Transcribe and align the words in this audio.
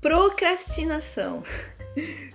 Procrastinação. 0.00 1.42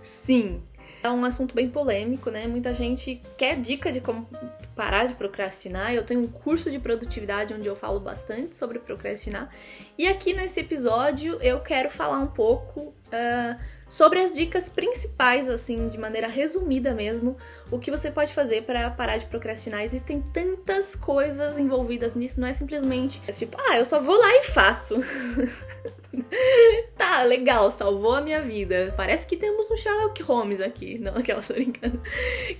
Sim, 0.02 0.62
é 1.04 1.10
um 1.10 1.26
assunto 1.26 1.54
bem 1.54 1.70
polêmico, 1.70 2.30
né? 2.30 2.48
Muita 2.48 2.74
gente 2.74 3.22
quer 3.38 3.60
dica 3.60 3.92
de 3.92 4.00
como 4.00 4.28
parar 4.76 5.06
de 5.06 5.14
procrastinar. 5.14 5.94
Eu 5.94 6.04
tenho 6.04 6.22
um 6.22 6.28
curso 6.28 6.72
de 6.72 6.80
produtividade 6.80 7.54
onde 7.54 7.68
eu 7.68 7.76
falo 7.76 8.00
bastante 8.00 8.56
sobre 8.56 8.80
procrastinar. 8.80 9.50
E 9.98 10.08
aqui 10.08 10.34
nesse 10.34 10.62
episódio 10.62 11.38
eu 11.42 11.60
quero 11.60 11.90
falar 11.90 12.20
um 12.20 12.28
pouco 12.28 12.82
uh, 12.82 13.62
sobre 13.88 14.20
as 14.20 14.34
dicas 14.34 14.70
principais, 14.70 15.50
assim, 15.50 15.90
de 15.90 15.98
maneira 15.98 16.28
resumida 16.28 16.94
mesmo, 16.94 17.38
o 17.70 17.78
que 17.78 17.92
você 17.92 18.10
pode 18.10 18.34
fazer 18.34 18.64
para 18.64 18.90
parar 18.90 19.18
de 19.18 19.26
procrastinar. 19.26 19.84
Existem 19.84 20.22
tantas 20.34 20.96
coisas 20.96 21.58
envolvidas 21.58 22.16
nisso, 22.16 22.40
não 22.40 22.48
é 22.48 22.54
simplesmente 22.54 23.22
tipo, 23.34 23.58
ah, 23.70 23.78
eu 23.78 23.86
só 23.86 24.00
vou 24.00 24.18
lá 24.18 24.36
e 24.38 24.44
faço. 24.44 24.96
tá, 26.98 27.24
legal, 27.24 27.70
salvou 27.72 28.14
a 28.14 28.22
minha 28.22 28.42
vida. 28.42 28.94
Parece 28.96 29.26
que 29.26 29.36
temos 29.36 29.70
um 29.70 29.76
Sherlock 29.76 30.22
Holmes 30.24 30.62
aqui. 30.62 30.98
Não, 30.98 31.16
aquela 31.18 31.42
só 31.42 31.54
brincando. 31.54 32.02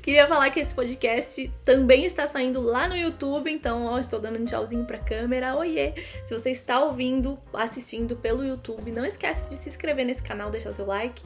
Queria 0.02 0.28
falar 0.28 0.50
que 0.50 0.60
esse 0.60 0.74
podcast 0.74 1.52
também 1.64 2.06
está 2.06 2.28
saindo 2.28 2.62
lá 2.62 2.88
no 2.88 2.96
YouTube, 2.96 3.52
então, 3.52 3.86
ó, 3.86 4.00
estou 4.00 4.20
dando 4.20 4.40
um 4.40 4.46
tchauzinho 4.46 4.86
pra 4.86 4.98
câmera. 4.98 5.56
Oiê! 5.56 5.94
Se 6.26 6.38
você 6.38 6.52
está 6.52 6.84
ouvindo, 6.84 7.38
assistindo 7.54 8.16
pelo 8.16 8.46
YouTube, 8.46 8.92
não 8.92 9.06
esquece 9.06 9.48
de 9.48 9.56
se 9.56 9.70
inscrever 9.70 10.06
nesse 10.06 10.24
canal, 10.24 10.50
deixar 10.50 10.74
seu 10.74 10.86
like. 10.86 11.22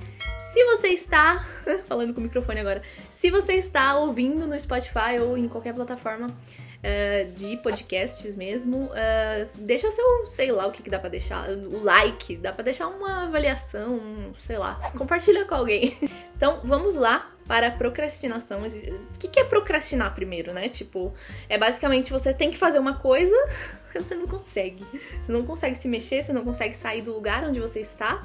Se 0.51 0.63
você 0.65 0.89
está, 0.89 1.47
falando 1.87 2.13
com 2.13 2.19
o 2.19 2.23
microfone 2.23 2.59
agora, 2.59 2.81
se 3.09 3.29
você 3.29 3.53
está 3.53 3.97
ouvindo 3.97 4.47
no 4.47 4.59
Spotify 4.59 5.19
ou 5.21 5.37
em 5.37 5.47
qualquer 5.47 5.73
plataforma 5.73 6.35
uh, 6.83 7.31
de 7.31 7.57
podcasts 7.57 8.35
mesmo, 8.35 8.85
uh, 8.85 9.49
deixa 9.57 9.91
seu, 9.91 10.27
sei 10.27 10.51
lá 10.51 10.67
o 10.67 10.71
que, 10.71 10.83
que 10.83 10.89
dá 10.89 10.99
pra 10.99 11.09
deixar, 11.09 11.49
o 11.49 11.83
like, 11.83 12.37
dá 12.37 12.53
pra 12.53 12.63
deixar 12.63 12.87
uma 12.87 13.25
avaliação, 13.25 13.99
sei 14.37 14.57
lá, 14.57 14.75
compartilha 14.97 15.45
com 15.45 15.55
alguém. 15.55 15.97
Então 16.37 16.59
vamos 16.63 16.93
lá 16.93 17.31
para 17.47 17.71
procrastinação. 17.71 18.61
O 18.61 19.17
que, 19.17 19.27
que 19.27 19.39
é 19.39 19.43
procrastinar 19.43 20.13
primeiro, 20.13 20.53
né? 20.53 20.69
Tipo, 20.69 21.11
é 21.49 21.57
basicamente 21.57 22.11
você 22.11 22.31
tem 22.31 22.51
que 22.51 22.57
fazer 22.59 22.77
uma 22.77 22.93
coisa, 22.93 23.35
você 23.91 24.13
não 24.13 24.27
consegue. 24.27 24.85
Você 25.19 25.31
não 25.31 25.43
consegue 25.47 25.79
se 25.79 25.87
mexer, 25.87 26.21
você 26.21 26.31
não 26.31 26.43
consegue 26.43 26.75
sair 26.75 27.01
do 27.01 27.11
lugar 27.11 27.43
onde 27.43 27.59
você 27.59 27.79
está, 27.79 28.21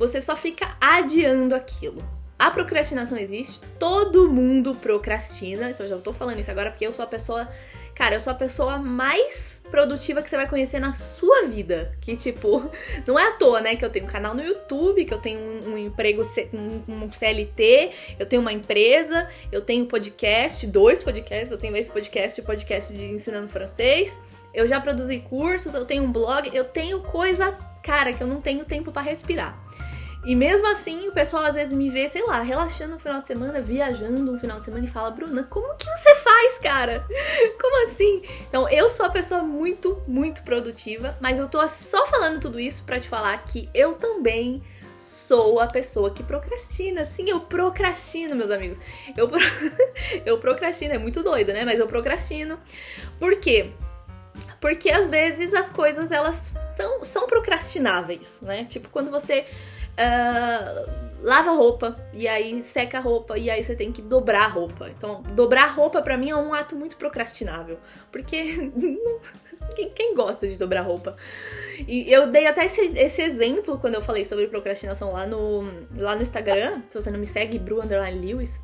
você 0.00 0.20
só 0.20 0.34
fica 0.34 0.76
adiando 0.80 1.54
aquilo. 1.54 2.02
A 2.36 2.50
procrastinação 2.50 3.16
existe, 3.16 3.60
todo 3.78 4.28
mundo 4.28 4.74
procrastina, 4.74 5.70
então 5.70 5.86
já 5.86 5.96
tô 5.98 6.12
falando 6.12 6.40
isso 6.40 6.50
agora 6.50 6.70
porque 6.70 6.84
eu 6.84 6.92
sou 6.92 7.04
a 7.04 7.08
pessoa 7.08 7.48
Cara, 7.94 8.16
eu 8.16 8.20
sou 8.20 8.32
a 8.32 8.36
pessoa 8.36 8.78
mais 8.78 9.62
produtiva 9.70 10.20
que 10.20 10.28
você 10.28 10.36
vai 10.36 10.48
conhecer 10.48 10.80
na 10.80 10.92
sua 10.92 11.46
vida. 11.46 11.96
Que, 12.00 12.16
tipo, 12.16 12.70
não 13.06 13.18
é 13.18 13.28
à 13.28 13.32
toa, 13.32 13.60
né? 13.60 13.76
Que 13.76 13.84
eu 13.84 13.90
tenho 13.90 14.04
um 14.04 14.08
canal 14.08 14.34
no 14.34 14.42
YouTube, 14.42 15.04
que 15.04 15.14
eu 15.14 15.18
tenho 15.18 15.38
um, 15.38 15.72
um 15.72 15.78
emprego, 15.78 16.22
um, 16.52 17.04
um 17.04 17.12
CLT, 17.12 17.92
eu 18.18 18.26
tenho 18.26 18.42
uma 18.42 18.52
empresa, 18.52 19.28
eu 19.50 19.62
tenho 19.62 19.86
podcast, 19.86 20.66
dois 20.66 21.02
podcasts, 21.02 21.52
eu 21.52 21.58
tenho 21.58 21.76
esse 21.76 21.90
podcast 21.90 22.40
e 22.40 22.44
podcast 22.44 22.92
de 22.92 23.04
ensinando 23.04 23.48
francês. 23.48 24.16
Eu 24.52 24.66
já 24.68 24.80
produzi 24.80 25.18
cursos, 25.18 25.74
eu 25.74 25.84
tenho 25.84 26.04
um 26.04 26.12
blog, 26.12 26.48
eu 26.54 26.64
tenho 26.64 27.00
coisa, 27.00 27.52
cara, 27.82 28.12
que 28.12 28.22
eu 28.22 28.26
não 28.26 28.40
tenho 28.40 28.64
tempo 28.64 28.92
para 28.92 29.02
respirar. 29.02 29.58
E 30.24 30.34
mesmo 30.34 30.66
assim, 30.68 31.06
o 31.08 31.12
pessoal 31.12 31.44
às 31.44 31.54
vezes 31.54 31.74
me 31.74 31.90
vê, 31.90 32.08
sei 32.08 32.22
lá, 32.22 32.40
relaxando 32.40 32.94
no 32.94 32.98
final 32.98 33.20
de 33.20 33.26
semana, 33.26 33.60
viajando 33.60 34.32
um 34.32 34.38
final 34.38 34.58
de 34.58 34.64
semana 34.64 34.84
e 34.84 34.88
fala: 34.88 35.10
Bruna, 35.10 35.44
como 35.44 35.76
que 35.76 35.86
você 35.86 36.14
faz, 36.16 36.58
cara? 36.58 37.06
Como 37.60 37.88
assim? 37.88 38.22
Então, 38.48 38.68
eu 38.68 38.88
sou 38.88 39.04
a 39.04 39.10
pessoa 39.10 39.42
muito, 39.42 40.02
muito 40.06 40.42
produtiva, 40.42 41.16
mas 41.20 41.38
eu 41.38 41.48
tô 41.48 41.66
só 41.68 42.06
falando 42.06 42.40
tudo 42.40 42.58
isso 42.58 42.82
para 42.84 42.98
te 42.98 43.08
falar 43.08 43.36
que 43.44 43.68
eu 43.74 43.94
também 43.94 44.62
sou 44.96 45.60
a 45.60 45.66
pessoa 45.66 46.10
que 46.10 46.22
procrastina. 46.22 47.04
Sim, 47.04 47.28
eu 47.28 47.40
procrastino, 47.40 48.34
meus 48.34 48.50
amigos. 48.50 48.80
Eu, 49.16 49.28
pro... 49.28 49.40
eu 50.24 50.38
procrastino, 50.38 50.94
é 50.94 50.98
muito 50.98 51.22
doido, 51.22 51.52
né? 51.52 51.64
Mas 51.64 51.80
eu 51.80 51.86
procrastino. 51.86 52.58
Por 53.18 53.36
quê? 53.36 53.72
Porque 54.60 54.90
às 54.90 55.10
vezes 55.10 55.52
as 55.52 55.70
coisas 55.70 56.10
elas 56.10 56.54
são, 56.76 57.04
são 57.04 57.26
procrastináveis, 57.26 58.40
né? 58.40 58.64
Tipo, 58.64 58.88
quando 58.88 59.10
você 59.10 59.46
Uh, 59.94 61.04
lava 61.24 61.52
roupa 61.52 61.96
e 62.12 62.28
aí 62.28 62.62
seca 62.62 62.98
a 62.98 63.00
roupa 63.00 63.38
e 63.38 63.48
aí 63.48 63.64
você 63.64 63.74
tem 63.74 63.90
que 63.90 64.02
dobrar 64.02 64.44
a 64.44 64.48
roupa. 64.48 64.90
Então, 64.90 65.22
dobrar 65.34 65.64
a 65.64 65.70
roupa 65.70 66.02
para 66.02 66.18
mim 66.18 66.30
é 66.30 66.36
um 66.36 66.52
ato 66.52 66.76
muito 66.76 66.96
procrastinável, 66.96 67.78
porque 68.12 68.70
quem, 69.94 70.14
gosta 70.14 70.46
de 70.46 70.58
dobrar 70.58 70.82
roupa? 70.82 71.16
E 71.86 72.12
eu 72.12 72.26
dei 72.26 72.46
até 72.46 72.66
esse, 72.66 72.80
esse, 72.96 73.22
exemplo 73.22 73.78
quando 73.78 73.94
eu 73.94 74.02
falei 74.02 74.24
sobre 74.24 74.46
procrastinação 74.46 75.12
lá 75.12 75.26
no, 75.26 75.62
lá 75.96 76.14
no 76.14 76.22
Instagram. 76.22 76.82
Se 76.88 77.00
você 77.00 77.10
não 77.10 77.18
me 77.18 77.26
segue, 77.26 77.58
Bru 77.58 77.80
Lewis. 77.84 78.60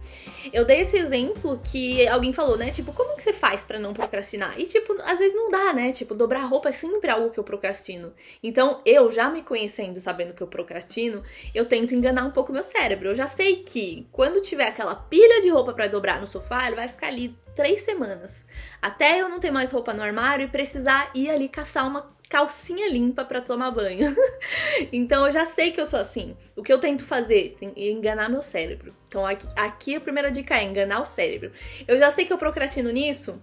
Eu 0.52 0.64
dei 0.64 0.80
esse 0.80 0.96
exemplo 0.96 1.60
que 1.62 2.06
alguém 2.08 2.32
falou, 2.32 2.56
né? 2.56 2.70
Tipo, 2.70 2.92
como 2.92 3.16
que 3.16 3.22
você 3.22 3.32
faz 3.32 3.64
para 3.64 3.78
não 3.78 3.92
procrastinar? 3.92 4.58
E, 4.58 4.66
tipo, 4.66 4.96
às 5.02 5.18
vezes 5.18 5.34
não 5.34 5.50
dá, 5.50 5.72
né? 5.72 5.92
Tipo, 5.92 6.14
dobrar 6.14 6.44
roupa 6.44 6.68
é 6.68 6.72
sempre 6.72 7.10
algo 7.10 7.30
que 7.30 7.38
eu 7.38 7.44
procrastino. 7.44 8.12
Então, 8.42 8.80
eu 8.84 9.10
já 9.10 9.28
me 9.30 9.42
conhecendo, 9.42 10.00
sabendo 10.00 10.34
que 10.34 10.42
eu 10.42 10.46
procrastino, 10.46 11.22
eu 11.54 11.64
tento 11.64 11.94
enganar 11.94 12.24
um 12.24 12.30
pouco 12.30 12.52
meu 12.52 12.62
cérebro. 12.62 13.08
Eu 13.08 13.14
já 13.14 13.26
sei 13.26 13.56
que 13.56 14.06
quando 14.12 14.40
tiver 14.40 14.68
aquela 14.68 14.94
pilha 14.94 15.40
de 15.40 15.48
roupa 15.48 15.72
para 15.72 15.88
dobrar 15.88 16.20
no 16.20 16.26
sofá, 16.26 16.66
ele 16.66 16.76
vai 16.76 16.88
ficar 16.88 17.08
ali 17.08 17.34
três 17.54 17.82
semanas. 17.82 18.44
Até 18.80 19.20
eu 19.20 19.28
não 19.28 19.40
ter 19.40 19.50
mais 19.50 19.70
roupa 19.72 19.92
no 19.92 20.02
armário 20.02 20.44
e 20.46 20.50
precisar 20.50 21.10
ir 21.14 21.30
ali 21.30 21.48
caçar 21.48 21.86
uma 21.86 22.08
calcinha 22.28 22.88
limpa 22.88 23.24
para 23.24 23.40
tomar 23.40 23.72
banho. 23.72 24.14
então 24.92 25.26
eu 25.26 25.32
já 25.32 25.44
sei 25.44 25.72
que 25.72 25.80
eu 25.80 25.86
sou 25.86 25.98
assim. 25.98 26.36
O 26.56 26.62
que 26.62 26.72
eu 26.72 26.78
tento 26.78 27.04
fazer 27.04 27.56
é 27.60 27.90
enganar 27.90 28.30
meu 28.30 28.40
cérebro. 28.40 28.94
Então 29.08 29.26
aqui, 29.26 29.46
aqui 29.56 29.96
a 29.96 30.00
primeira 30.00 30.30
dica 30.30 30.56
é 30.56 30.64
enganar 30.64 31.00
o 31.00 31.06
cérebro. 31.06 31.52
Eu 31.86 31.98
já 31.98 32.10
sei 32.10 32.24
que 32.24 32.32
eu 32.32 32.38
procrastino 32.38 32.90
nisso. 32.90 33.42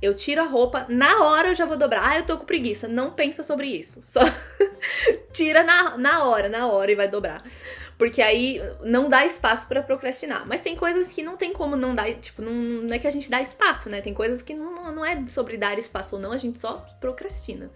Eu 0.00 0.16
tiro 0.16 0.40
a 0.40 0.44
roupa, 0.44 0.84
na 0.88 1.22
hora 1.22 1.48
eu 1.50 1.54
já 1.54 1.64
vou 1.64 1.76
dobrar. 1.76 2.02
Ah, 2.04 2.18
eu 2.18 2.26
tô 2.26 2.36
com 2.36 2.44
preguiça. 2.44 2.88
Não 2.88 3.12
pensa 3.12 3.44
sobre 3.44 3.68
isso. 3.68 4.02
Só 4.02 4.20
tira 5.32 5.62
na, 5.62 5.96
na 5.96 6.24
hora, 6.24 6.48
na 6.48 6.66
hora 6.66 6.90
e 6.90 6.96
vai 6.96 7.06
dobrar. 7.06 7.44
Porque 8.02 8.20
aí 8.20 8.60
não 8.80 9.08
dá 9.08 9.24
espaço 9.24 9.68
para 9.68 9.80
procrastinar. 9.80 10.44
Mas 10.44 10.60
tem 10.60 10.74
coisas 10.74 11.12
que 11.12 11.22
não 11.22 11.36
tem 11.36 11.52
como 11.52 11.76
não 11.76 11.94
dar, 11.94 12.12
tipo, 12.14 12.42
não, 12.42 12.52
não, 12.52 12.92
é 12.92 12.98
que 12.98 13.06
a 13.06 13.10
gente 13.10 13.30
dá 13.30 13.40
espaço, 13.40 13.88
né? 13.88 14.00
Tem 14.00 14.12
coisas 14.12 14.42
que 14.42 14.52
não, 14.52 14.90
não 14.90 15.04
é 15.04 15.24
sobre 15.28 15.56
dar 15.56 15.78
espaço 15.78 16.16
ou 16.16 16.20
não, 16.20 16.32
a 16.32 16.36
gente 16.36 16.58
só 16.58 16.84
procrastina. 16.98 17.70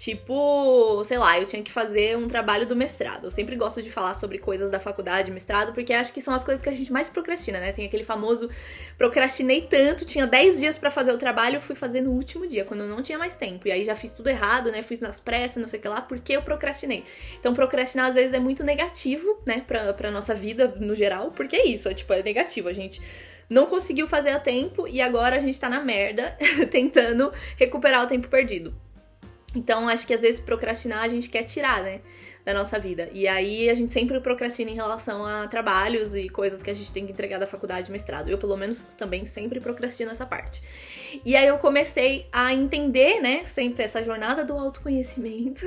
Tipo, 0.00 1.04
sei 1.04 1.18
lá, 1.18 1.38
eu 1.38 1.44
tinha 1.44 1.62
que 1.62 1.70
fazer 1.70 2.16
um 2.16 2.26
trabalho 2.26 2.66
do 2.66 2.74
mestrado. 2.74 3.26
Eu 3.26 3.30
sempre 3.30 3.54
gosto 3.54 3.82
de 3.82 3.90
falar 3.90 4.14
sobre 4.14 4.38
coisas 4.38 4.70
da 4.70 4.80
faculdade, 4.80 5.30
mestrado, 5.30 5.74
porque 5.74 5.92
acho 5.92 6.10
que 6.14 6.22
são 6.22 6.32
as 6.32 6.42
coisas 6.42 6.62
que 6.62 6.70
a 6.70 6.72
gente 6.72 6.90
mais 6.90 7.10
procrastina, 7.10 7.60
né? 7.60 7.70
Tem 7.70 7.84
aquele 7.84 8.02
famoso 8.02 8.48
procrastinei 8.96 9.60
tanto, 9.60 10.06
tinha 10.06 10.26
10 10.26 10.58
dias 10.58 10.78
para 10.78 10.90
fazer 10.90 11.12
o 11.12 11.18
trabalho, 11.18 11.60
fui 11.60 11.76
fazer 11.76 12.00
no 12.00 12.12
último 12.12 12.46
dia, 12.46 12.64
quando 12.64 12.80
eu 12.80 12.88
não 12.88 13.02
tinha 13.02 13.18
mais 13.18 13.36
tempo. 13.36 13.68
E 13.68 13.72
aí 13.72 13.84
já 13.84 13.94
fiz 13.94 14.10
tudo 14.10 14.28
errado, 14.28 14.72
né? 14.72 14.82
Fiz 14.82 15.00
nas 15.00 15.20
pressas, 15.20 15.60
não 15.60 15.68
sei 15.68 15.78
o 15.78 15.82
que 15.82 15.88
lá, 15.88 16.00
porque 16.00 16.32
eu 16.32 16.40
procrastinei. 16.40 17.04
Então, 17.38 17.52
procrastinar 17.52 18.06
às 18.06 18.14
vezes 18.14 18.32
é 18.32 18.38
muito 18.38 18.64
negativo, 18.64 19.42
né, 19.44 19.62
pra, 19.66 19.92
pra 19.92 20.10
nossa 20.10 20.34
vida 20.34 20.76
no 20.80 20.94
geral, 20.94 21.30
porque 21.32 21.56
é 21.56 21.66
isso, 21.66 21.90
é 21.90 21.92
tipo, 21.92 22.10
é 22.14 22.22
negativo. 22.22 22.68
A 22.68 22.72
gente 22.72 23.02
não 23.50 23.66
conseguiu 23.66 24.08
fazer 24.08 24.30
a 24.30 24.40
tempo 24.40 24.88
e 24.88 24.98
agora 25.02 25.36
a 25.36 25.40
gente 25.40 25.60
tá 25.60 25.68
na 25.68 25.84
merda 25.84 26.38
tentando 26.72 27.30
recuperar 27.58 28.02
o 28.02 28.08
tempo 28.08 28.28
perdido. 28.28 28.72
Então, 29.54 29.88
acho 29.88 30.06
que 30.06 30.14
às 30.14 30.20
vezes 30.20 30.40
procrastinar 30.40 31.02
a 31.02 31.08
gente 31.08 31.28
quer 31.28 31.44
tirar, 31.44 31.82
né, 31.82 32.00
da 32.44 32.54
nossa 32.54 32.78
vida. 32.78 33.10
E 33.12 33.28
aí 33.28 33.68
a 33.68 33.74
gente 33.74 33.92
sempre 33.92 34.18
procrastina 34.20 34.70
em 34.70 34.74
relação 34.74 35.26
a 35.26 35.46
trabalhos 35.46 36.14
e 36.14 36.28
coisas 36.28 36.62
que 36.62 36.70
a 36.70 36.74
gente 36.74 36.90
tem 36.90 37.04
que 37.06 37.12
entregar 37.12 37.38
da 37.38 37.46
faculdade, 37.46 37.90
mestrado. 37.90 38.28
Eu, 38.28 38.38
pelo 38.38 38.56
menos, 38.56 38.82
também 38.96 39.26
sempre 39.26 39.60
procrastino 39.60 40.10
essa 40.10 40.24
parte. 40.24 40.62
E 41.24 41.36
aí 41.36 41.46
eu 41.46 41.58
comecei 41.58 42.26
a 42.32 42.52
entender, 42.54 43.20
né, 43.20 43.44
sempre 43.44 43.84
essa 43.84 44.02
jornada 44.02 44.44
do 44.44 44.54
autoconhecimento. 44.54 45.66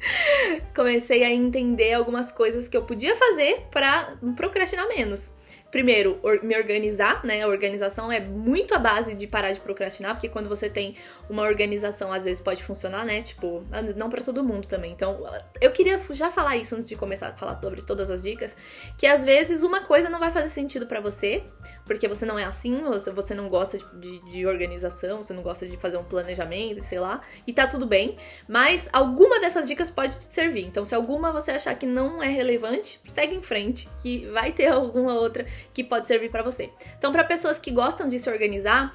comecei 0.74 1.24
a 1.24 1.30
entender 1.30 1.94
algumas 1.94 2.30
coisas 2.30 2.68
que 2.68 2.76
eu 2.76 2.84
podia 2.84 3.16
fazer 3.16 3.66
para 3.70 4.16
procrastinar 4.36 4.86
menos 4.88 5.30
primeiro, 5.74 6.20
me 6.44 6.56
organizar, 6.56 7.24
né? 7.24 7.42
A 7.42 7.48
organização 7.48 8.12
é 8.12 8.20
muito 8.20 8.72
a 8.76 8.78
base 8.78 9.12
de 9.12 9.26
parar 9.26 9.50
de 9.50 9.58
procrastinar, 9.58 10.14
porque 10.14 10.28
quando 10.28 10.48
você 10.48 10.70
tem 10.70 10.94
uma 11.28 11.42
organização, 11.42 12.12
às 12.12 12.24
vezes 12.24 12.40
pode 12.40 12.62
funcionar, 12.62 13.04
né? 13.04 13.22
Tipo, 13.22 13.66
não 13.96 14.08
para 14.08 14.22
todo 14.22 14.44
mundo 14.44 14.68
também. 14.68 14.92
Então, 14.92 15.26
eu 15.60 15.72
queria 15.72 16.00
já 16.10 16.30
falar 16.30 16.56
isso 16.56 16.76
antes 16.76 16.88
de 16.88 16.94
começar 16.94 17.30
a 17.30 17.32
falar 17.32 17.56
sobre 17.56 17.82
todas 17.82 18.08
as 18.08 18.22
dicas, 18.22 18.56
que 18.96 19.04
às 19.04 19.24
vezes 19.24 19.64
uma 19.64 19.80
coisa 19.80 20.08
não 20.08 20.20
vai 20.20 20.30
fazer 20.30 20.48
sentido 20.48 20.86
para 20.86 21.00
você, 21.00 21.42
porque 21.84 22.06
você 22.06 22.24
não 22.24 22.38
é 22.38 22.44
assim, 22.44 22.80
você 23.12 23.34
não 23.34 23.48
gosta 23.48 23.76
de, 23.76 23.84
de, 23.98 24.30
de, 24.30 24.46
organização, 24.46 25.24
você 25.24 25.32
não 25.32 25.42
gosta 25.42 25.66
de 25.66 25.76
fazer 25.76 25.96
um 25.96 26.04
planejamento, 26.04 26.84
sei 26.84 27.00
lá, 27.00 27.20
e 27.44 27.52
tá 27.52 27.66
tudo 27.66 27.84
bem, 27.84 28.16
mas 28.48 28.88
alguma 28.92 29.40
dessas 29.40 29.66
dicas 29.66 29.90
pode 29.90 30.18
te 30.18 30.24
servir. 30.24 30.64
Então, 30.66 30.84
se 30.84 30.94
alguma 30.94 31.32
você 31.32 31.50
achar 31.50 31.74
que 31.74 31.84
não 31.84 32.22
é 32.22 32.28
relevante, 32.28 33.00
segue 33.08 33.34
em 33.34 33.42
frente, 33.42 33.88
que 34.00 34.26
vai 34.26 34.52
ter 34.52 34.68
alguma 34.68 35.14
outra 35.14 35.44
que 35.72 35.82
pode 35.82 36.06
servir 36.06 36.30
para 36.30 36.42
você. 36.42 36.70
Então, 36.98 37.12
para 37.12 37.24
pessoas 37.24 37.58
que 37.58 37.70
gostam 37.70 38.08
de 38.08 38.18
se 38.18 38.28
organizar, 38.28 38.94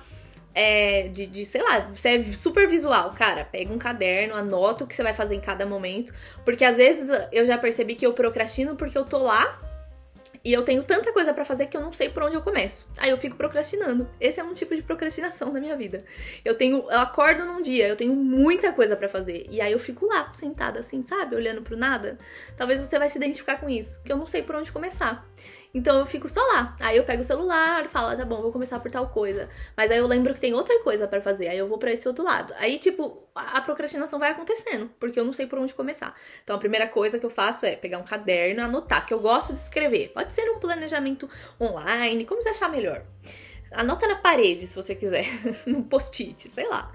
é, 0.54 1.08
de, 1.08 1.26
de, 1.26 1.46
sei 1.46 1.62
lá, 1.62 1.90
você 1.94 2.10
é 2.10 2.24
super 2.34 2.68
visual, 2.68 3.14
cara, 3.14 3.46
pega 3.46 3.74
um 3.74 3.78
caderno, 3.78 4.36
anota 4.36 4.84
o 4.84 4.88
que 4.88 4.96
você 4.96 5.04
vai 5.04 5.14
fazer 5.14 5.36
em 5.36 5.42
cada 5.42 5.66
momento. 5.66 6.14
Porque 6.44 6.66
às 6.66 6.78
vezes 6.78 7.10
eu 7.32 7.46
já 7.46 7.58
percebi 7.58 7.96
que 7.96 8.06
eu 8.06 8.14
procrastino 8.14 8.76
porque 8.76 8.98
eu 8.98 9.06
tô 9.06 9.20
lá 9.20 9.60
e 10.44 10.54
eu 10.54 10.64
tenho 10.64 10.84
tanta 10.84 11.12
coisa 11.12 11.34
para 11.34 11.44
fazer 11.44 11.68
que 11.68 11.76
eu 11.76 11.82
não 11.82 11.92
sei 11.92 12.10
por 12.10 12.24
onde 12.24 12.36
eu 12.36 12.42
começo. 12.42 12.88
Aí 12.98 13.10
eu 13.10 13.18
fico 13.18 13.36
procrastinando. 13.36 14.10
Esse 14.20 14.40
é 14.40 14.44
um 14.44 14.54
tipo 14.54 14.76
de 14.76 14.82
procrastinação 14.82 15.52
na 15.54 15.60
minha 15.60 15.76
vida. 15.76 16.04
Eu 16.44 16.56
tenho, 16.56 16.78
eu 16.90 17.00
acordo 17.00 17.46
num 17.46 17.62
dia, 17.62 17.88
eu 17.88 17.96
tenho 17.96 18.16
muita 18.16 18.72
coisa 18.72 18.96
para 18.96 19.10
fazer 19.10 19.46
e 19.50 19.60
aí 19.60 19.72
eu 19.72 19.80
fico 19.80 20.06
lá 20.06 20.32
sentada 20.34 20.80
assim, 20.80 21.02
sabe, 21.02 21.36
olhando 21.36 21.62
pro 21.62 21.78
nada. 21.78 22.18
Talvez 22.56 22.80
você 22.80 22.98
vai 22.98 23.10
se 23.10 23.18
identificar 23.18 23.58
com 23.58 23.70
isso, 23.70 24.02
que 24.04 24.12
eu 24.12 24.18
não 24.18 24.26
sei 24.26 24.42
por 24.42 24.56
onde 24.56 24.72
começar. 24.72 25.28
Então 25.74 26.00
eu 26.00 26.06
fico 26.06 26.28
só 26.28 26.42
lá. 26.42 26.76
Aí 26.80 26.98
eu 26.98 27.04
pego 27.04 27.22
o 27.22 27.26
celular, 27.26 27.88
falo, 27.88 28.08
ah, 28.10 28.16
tá 28.16 28.26
bom, 28.26 28.42
vou 28.42 28.52
começar 28.52 28.80
por 28.80 28.90
tal 28.90 29.10
coisa. 29.10 29.50
Mas 29.78 29.92
aí 29.92 29.98
eu 30.00 30.08
lembro 30.08 30.34
que 30.34 30.40
tem 30.40 30.54
outra 30.54 30.80
coisa 30.84 31.08
para 31.08 31.22
fazer. 31.22 31.48
Aí 31.48 31.58
eu 31.58 31.68
vou 31.68 31.78
para 31.78 31.92
esse 31.92 32.08
outro 32.08 32.24
lado. 32.24 32.54
Aí, 32.58 32.80
tipo, 32.80 33.24
a 33.36 33.62
procrastinação 33.62 34.18
vai 34.18 34.32
acontecendo, 34.32 34.90
porque 35.00 35.20
eu 35.20 35.26
não 35.26 35.34
sei 35.34 35.46
por 35.46 35.60
onde 35.60 35.74
começar. 35.74 36.16
Então 36.44 36.56
a 36.56 36.60
primeira 36.60 36.88
coisa 36.88 37.20
que 37.20 37.26
eu 37.26 37.30
faço 37.30 37.66
é 37.66 37.76
pegar 37.76 38.00
um 38.00 38.04
caderno, 38.04 38.64
anotar, 38.64 39.06
que 39.06 39.14
eu 39.14 39.20
gosto 39.20 39.54
de 39.54 39.60
escrever. 39.60 40.10
Pode 40.10 40.34
ser 40.34 40.50
um 40.50 40.60
planejamento 40.60 41.30
online, 41.62 42.26
como 42.26 42.42
você 42.42 42.50
achar 42.50 42.70
melhor. 42.70 43.04
Anota 43.72 44.08
na 44.08 44.16
parede, 44.16 44.66
se 44.66 44.76
você 44.76 44.96
quiser, 44.96 45.26
no 45.68 45.84
post-it, 45.84 46.50
sei 46.50 46.68
lá 46.68 46.92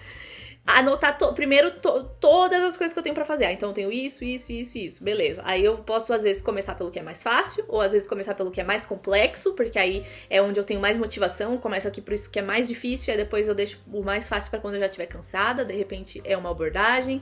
anotar 0.67 1.19
to 1.19 1.33
primeiro 1.35 1.71
to 1.73 2.05
todas 2.19 2.63
as 2.63 2.77
coisas 2.77 2.93
que 2.93 2.99
eu 2.99 3.03
tenho 3.03 3.15
para 3.15 3.25
fazer. 3.25 3.45
Ah, 3.45 3.53
então 3.53 3.69
eu 3.69 3.75
tenho 3.75 3.93
isso, 3.93 4.25
isso, 4.25 4.51
isso, 4.51 4.79
isso. 4.79 5.05
Beleza. 5.05 5.43
Aí 5.45 5.63
eu 5.63 5.79
posso 5.79 6.13
às 6.13 6.23
vezes 6.25 6.41
começar 6.41 6.75
pelo 6.75 6.91
que 6.91 6.99
é 6.99 7.03
mais 7.03 7.23
fácil, 7.23 7.65
ou 7.69 7.81
às 7.81 7.93
vezes 7.93 8.09
começar 8.09 8.35
pelo 8.35 8.51
que 8.51 8.61
é 8.61 8.65
mais 8.65 8.83
complexo, 8.83 9.53
porque 9.53 9.79
aí 9.79 10.07
é 10.31 10.41
onde 10.41 10.59
eu 10.59 10.65
tenho 10.65 10.81
mais 10.81 10.97
motivação. 10.97 11.59
Começo 11.59 11.87
aqui 11.87 12.01
por 12.01 12.15
isso 12.15 12.31
que 12.31 12.39
é 12.39 12.43
mais 12.43 12.67
difícil, 12.67 13.09
e 13.09 13.11
aí 13.13 13.23
depois 13.23 13.47
eu 13.47 13.55
deixo 13.55 13.79
o 13.93 14.03
mais 14.03 14.29
fácil 14.29 14.51
para 14.51 14.61
quando 14.61 14.75
eu 14.75 14.81
já 14.81 14.87
estiver 14.87 15.07
cansada. 15.07 15.65
De 15.65 15.75
repente 15.75 16.23
é 16.25 16.37
uma 16.37 16.51
abordagem. 16.51 17.21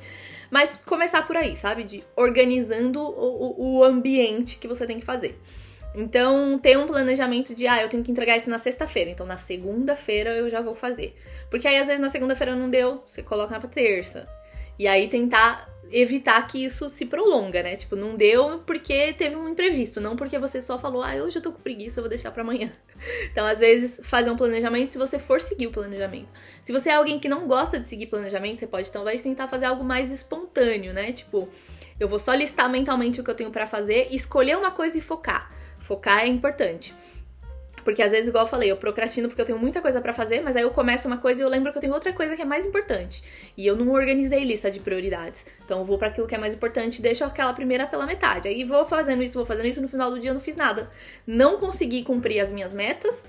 Mas 0.51 0.77
começar 0.77 1.27
por 1.27 1.37
aí, 1.37 1.57
sabe? 1.57 1.83
De 1.83 2.05
organizando 2.15 3.01
o, 3.01 3.79
o 3.79 3.85
ambiente 3.85 4.57
que 4.57 4.69
você 4.69 4.87
tem 4.87 5.01
que 5.01 5.07
fazer. 5.07 5.39
Então, 5.95 6.59
ter 6.59 6.79
um 6.79 6.87
planejamento 6.87 7.55
de, 7.55 7.67
ah, 7.67 7.83
eu 7.83 7.89
tenho 7.89 8.03
que 8.03 8.11
entregar 8.11 8.37
isso 8.37 8.49
na 8.49 8.59
sexta-feira, 8.59 9.11
então 9.11 9.27
na 9.27 9.37
segunda-feira 9.37 10.31
eu 10.31 10.49
já 10.49 10.61
vou 10.61 10.75
fazer. 10.75 11.15
Porque 11.51 11.69
aí, 11.69 11.77
às 11.77 11.87
vezes, 11.87 12.01
na 12.01 12.09
segunda-feira 12.09 12.57
não 12.57 12.71
deu, 12.71 13.03
você 13.05 13.23
coloca 13.23 13.59
na 13.59 13.69
terça. 13.69 14.27
E 14.79 14.89
aí, 14.89 15.09
tentar 15.09 15.71
evitar 15.93 16.47
que 16.47 16.65
isso 16.65 16.89
se 16.89 17.05
prolonga, 17.05 17.63
né? 17.63 17.77
Tipo, 17.77 17.95
não 17.95 18.17
deu 18.17 18.63
porque 18.67 19.13
teve 19.13 19.37
um 19.37 19.51
imprevisto, 19.51 20.01
não 20.01 20.17
porque 20.17 20.39
você 20.39 20.59
só 20.59 20.79
falou, 20.79 21.03
ah, 21.03 21.15
hoje 21.17 21.37
eu 21.37 21.43
tô 21.43 21.53
com 21.53 21.61
preguiça, 21.61 22.01
eu 22.01 22.03
vou 22.03 22.09
deixar 22.09 22.31
para 22.31 22.43
amanhã. 22.43 22.73
Então, 23.33 23.45
às 23.45 23.59
vezes, 23.59 24.01
fazer 24.05 24.31
um 24.31 24.37
planejamento 24.37 24.89
se 24.89 24.97
você 24.97 25.19
for 25.19 25.41
seguir 25.41 25.67
o 25.67 25.73
planejamento. 25.73 26.29
Se 26.61 26.73
você 26.73 26.89
é 26.89 26.95
alguém 26.95 27.19
que 27.19 27.29
não 27.29 27.49
gosta 27.49 27.81
de 27.81 27.89
seguir 27.89 28.07
planejamento, 28.07 28.61
você 28.61 28.67
pode 28.67 28.93
talvez 28.93 29.21
tentar 29.21 29.49
fazer 29.49 29.65
algo 29.65 29.83
mais 29.83 30.09
espontâneo, 30.13 30.93
né? 30.93 31.11
Tipo, 31.11 31.49
eu 31.99 32.07
vou 32.07 32.21
só 32.21 32.33
listar 32.33 32.71
mentalmente 32.71 33.21
o 33.21 33.25
que 33.25 33.31
eu 33.31 33.35
tenho 33.35 33.51
para 33.51 33.67
fazer, 33.67 34.07
escolher 34.13 34.57
uma 34.57 34.71
coisa 34.71 34.97
e 34.97 35.01
focar. 35.01 35.51
Focar 35.83 36.21
é 36.21 36.27
importante. 36.27 36.95
Porque 37.85 38.03
às 38.03 38.13
vezes, 38.13 38.29
igual 38.29 38.45
eu 38.45 38.49
falei, 38.49 38.71
eu 38.71 38.77
procrastino 38.77 39.29
porque 39.29 39.41
eu 39.41 39.45
tenho 39.45 39.59
muita 39.59 39.81
coisa 39.81 40.01
para 40.01 40.13
fazer, 40.13 40.41
mas 40.41 40.57
aí 40.57 40.63
eu 40.63 40.71
começo 40.71 41.09
uma 41.09 41.19
coisa 41.19 41.43
e 41.43 41.45
eu 41.45 41.49
lembro 41.49 41.73
que 41.73 41.79
eu 41.79 41.81
tenho 41.81 41.93
outra 41.93 42.13
coisa 42.13 42.37
que 42.37 42.43
é 42.43 42.45
mais 42.45 42.65
importante. 42.65 43.23
E 43.57 43.67
eu 43.67 43.77
não 43.77 43.91
organizei 43.93 44.45
lista 44.45 44.71
de 44.71 44.81
prioridades. 44.81 45.45
Então 45.65 45.81
eu 45.81 45.85
vou 45.85 45.99
para 45.99 46.09
aquilo 46.09 46.27
que 46.27 46.35
é 46.35 46.39
mais 46.39 46.55
importante 46.55 47.03
deixo 47.03 47.25
aquela 47.25 47.53
primeira 47.53 47.87
pela 47.87 48.07
metade. 48.07 48.49
Aí 48.49 48.65
vou 48.65 48.87
fazendo 48.87 49.23
isso, 49.23 49.35
vou 49.35 49.47
fazendo 49.47 49.67
isso, 49.67 49.83
no 49.83 49.89
final 49.89 50.11
do 50.11 50.21
dia 50.21 50.31
eu 50.31 50.35
não 50.35 50.41
fiz 50.41 50.55
nada. 50.55 50.91
Não 51.27 51.59
consegui 51.59 52.05
cumprir 52.05 52.41
as 52.41 52.53
minhas 52.53 52.73
metas, 52.73 53.27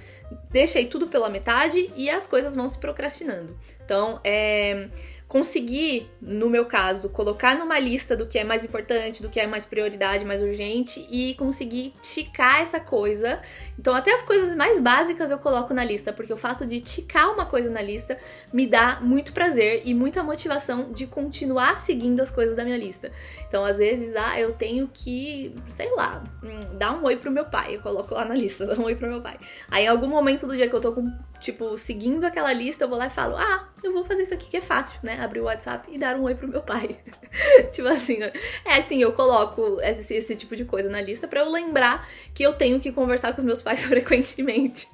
deixei 0.51 0.85
tudo 0.85 1.07
pela 1.07 1.29
metade 1.29 1.91
e 1.95 2.09
as 2.09 2.27
coisas 2.27 2.55
vão 2.55 2.67
se 2.67 2.77
procrastinando. 2.77 3.57
Então, 3.83 4.19
é 4.23 4.88
conseguir, 5.33 6.07
no 6.21 6.47
meu 6.47 6.63
caso, 6.63 7.09
colocar 7.09 7.57
numa 7.57 7.80
lista 7.80 8.15
do 8.15 8.27
que 8.27 8.38
é 8.38 8.44
mais 8.44 8.63
importante, 8.63 9.19
do 9.19 9.31
que 9.31 9.39
é 9.39 9.47
mais 9.47 9.65
prioridade, 9.65 10.24
mais 10.24 10.44
urgente 10.44 11.07
e 11.09 11.33
conseguir 11.33 11.91
ticar 12.03 12.62
essa 12.62 12.80
coisa. 12.80 13.41
Então, 13.78 13.94
até 13.94 14.14
as 14.14 14.22
coisas 14.22 14.56
mais 14.56 14.80
básicas 14.80 15.31
eu 15.31 15.40
coloco 15.40 15.74
na 15.74 15.84
lista, 15.84 16.14
porque 16.14 16.34
o 16.34 16.38
fato 16.38 16.66
de 16.66 16.80
ticar 16.80 17.31
uma 17.31 17.46
coisa 17.46 17.70
na 17.70 17.81
lista 17.81 18.18
me 18.52 18.68
dá 18.68 19.00
muito 19.02 19.34
prazer 19.34 19.81
e 19.86 19.94
muita 19.94 20.24
motivação 20.24 20.92
de 20.92 21.08
continuar 21.08 21.80
seguindo 21.80 22.22
as 22.22 22.30
coisas 22.30 22.56
da 22.56 22.64
minha 22.64 22.78
lista. 22.78 23.12
Então, 23.48 23.66
às 23.66 23.78
vezes, 23.78 24.16
ah, 24.16 24.40
eu 24.40 24.54
tenho 24.54 24.90
que, 24.94 25.56
sei 25.70 25.94
lá, 25.96 26.24
hum, 26.44 26.78
dar 26.78 26.94
um 26.94 27.04
oi 27.04 27.18
pro 27.18 27.31
meu 27.31 27.46
pai. 27.46 27.75
Eu 27.75 27.81
coloco 27.81 28.14
lá 28.14 28.25
na 28.25 28.36
lista, 28.36 28.66
dar 28.68 28.80
um 28.80 28.84
oi 28.84 28.96
pro 28.96 29.10
meu 29.10 29.22
pai. 29.22 29.38
Aí, 29.70 29.86
em 29.86 29.88
algum 29.88 30.08
momento 30.08 30.48
do 30.48 30.56
dia 30.56 30.70
que 30.70 30.75
eu 30.75 30.81
tô 30.81 30.94
com 30.94 31.12
tipo, 31.44 31.78
seguindo 31.78 32.24
aquela 32.24 32.54
lista, 32.54 32.86
eu 32.86 32.90
vou 32.90 32.98
lá 32.98 33.08
e 33.08 33.10
falo: 33.10 33.36
Ah, 33.36 33.68
eu 33.84 33.92
vou 33.92 34.06
fazer 34.06 34.24
isso 34.24 34.34
aqui 34.34 34.50
que 34.50 34.58
é 34.58 34.62
fácil, 34.62 34.98
né? 35.04 35.20
Abrir 35.22 35.42
o 35.42 35.44
WhatsApp 35.44 35.90
e 35.92 36.00
dar 36.00 36.16
um 36.16 36.24
oi 36.24 36.34
pro 36.34 36.48
meu 36.48 36.62
pai. 36.62 36.98
tipo 37.74 37.88
assim, 37.90 38.20
é 38.66 38.78
assim, 38.78 39.02
eu 39.02 39.12
coloco 39.12 39.80
esse, 39.81 40.14
esse 40.14 40.36
tipo 40.36 40.56
de 40.56 40.64
coisa 40.64 40.90
na 40.90 41.02
lista 41.02 41.28
para 41.28 41.42
eu 41.42 41.52
lembrar 41.52 42.08
que 42.34 42.44
eu 42.44 42.54
tenho 42.54 42.80
que 42.80 42.92
conversar 42.92 43.34
com 43.34 43.40
os 43.40 43.44
meus 43.44 43.62
pais 43.63 43.83
frequentemente. 43.86 44.88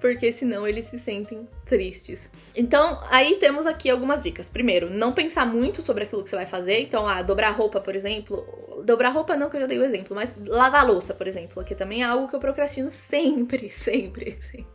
Porque 0.00 0.32
senão 0.32 0.66
eles 0.66 0.86
se 0.86 0.98
sentem 0.98 1.48
tristes. 1.72 2.30
Então, 2.54 3.00
aí 3.08 3.36
temos 3.36 3.64
aqui 3.64 3.88
algumas 3.88 4.22
dicas. 4.22 4.46
Primeiro, 4.46 4.90
não 4.90 5.14
pensar 5.14 5.46
muito 5.46 5.80
sobre 5.80 6.04
aquilo 6.04 6.22
que 6.22 6.28
você 6.28 6.36
vai 6.36 6.44
fazer. 6.44 6.82
Então, 6.82 7.06
ah, 7.06 7.22
dobrar 7.22 7.52
roupa, 7.52 7.80
por 7.80 7.96
exemplo. 7.96 8.44
Dobrar 8.84 9.08
roupa 9.08 9.34
não, 9.36 9.48
que 9.48 9.56
eu 9.56 9.62
já 9.62 9.66
dei 9.66 9.78
o 9.78 9.84
exemplo, 9.84 10.14
mas 10.14 10.38
lavar 10.44 10.86
louça, 10.86 11.14
por 11.14 11.26
exemplo, 11.26 11.62
aqui 11.62 11.74
também 11.74 12.02
é 12.02 12.04
algo 12.04 12.28
que 12.28 12.34
eu 12.34 12.40
procrastino 12.40 12.90
sempre, 12.90 13.70
sempre, 13.70 14.36
sempre. 14.42 14.66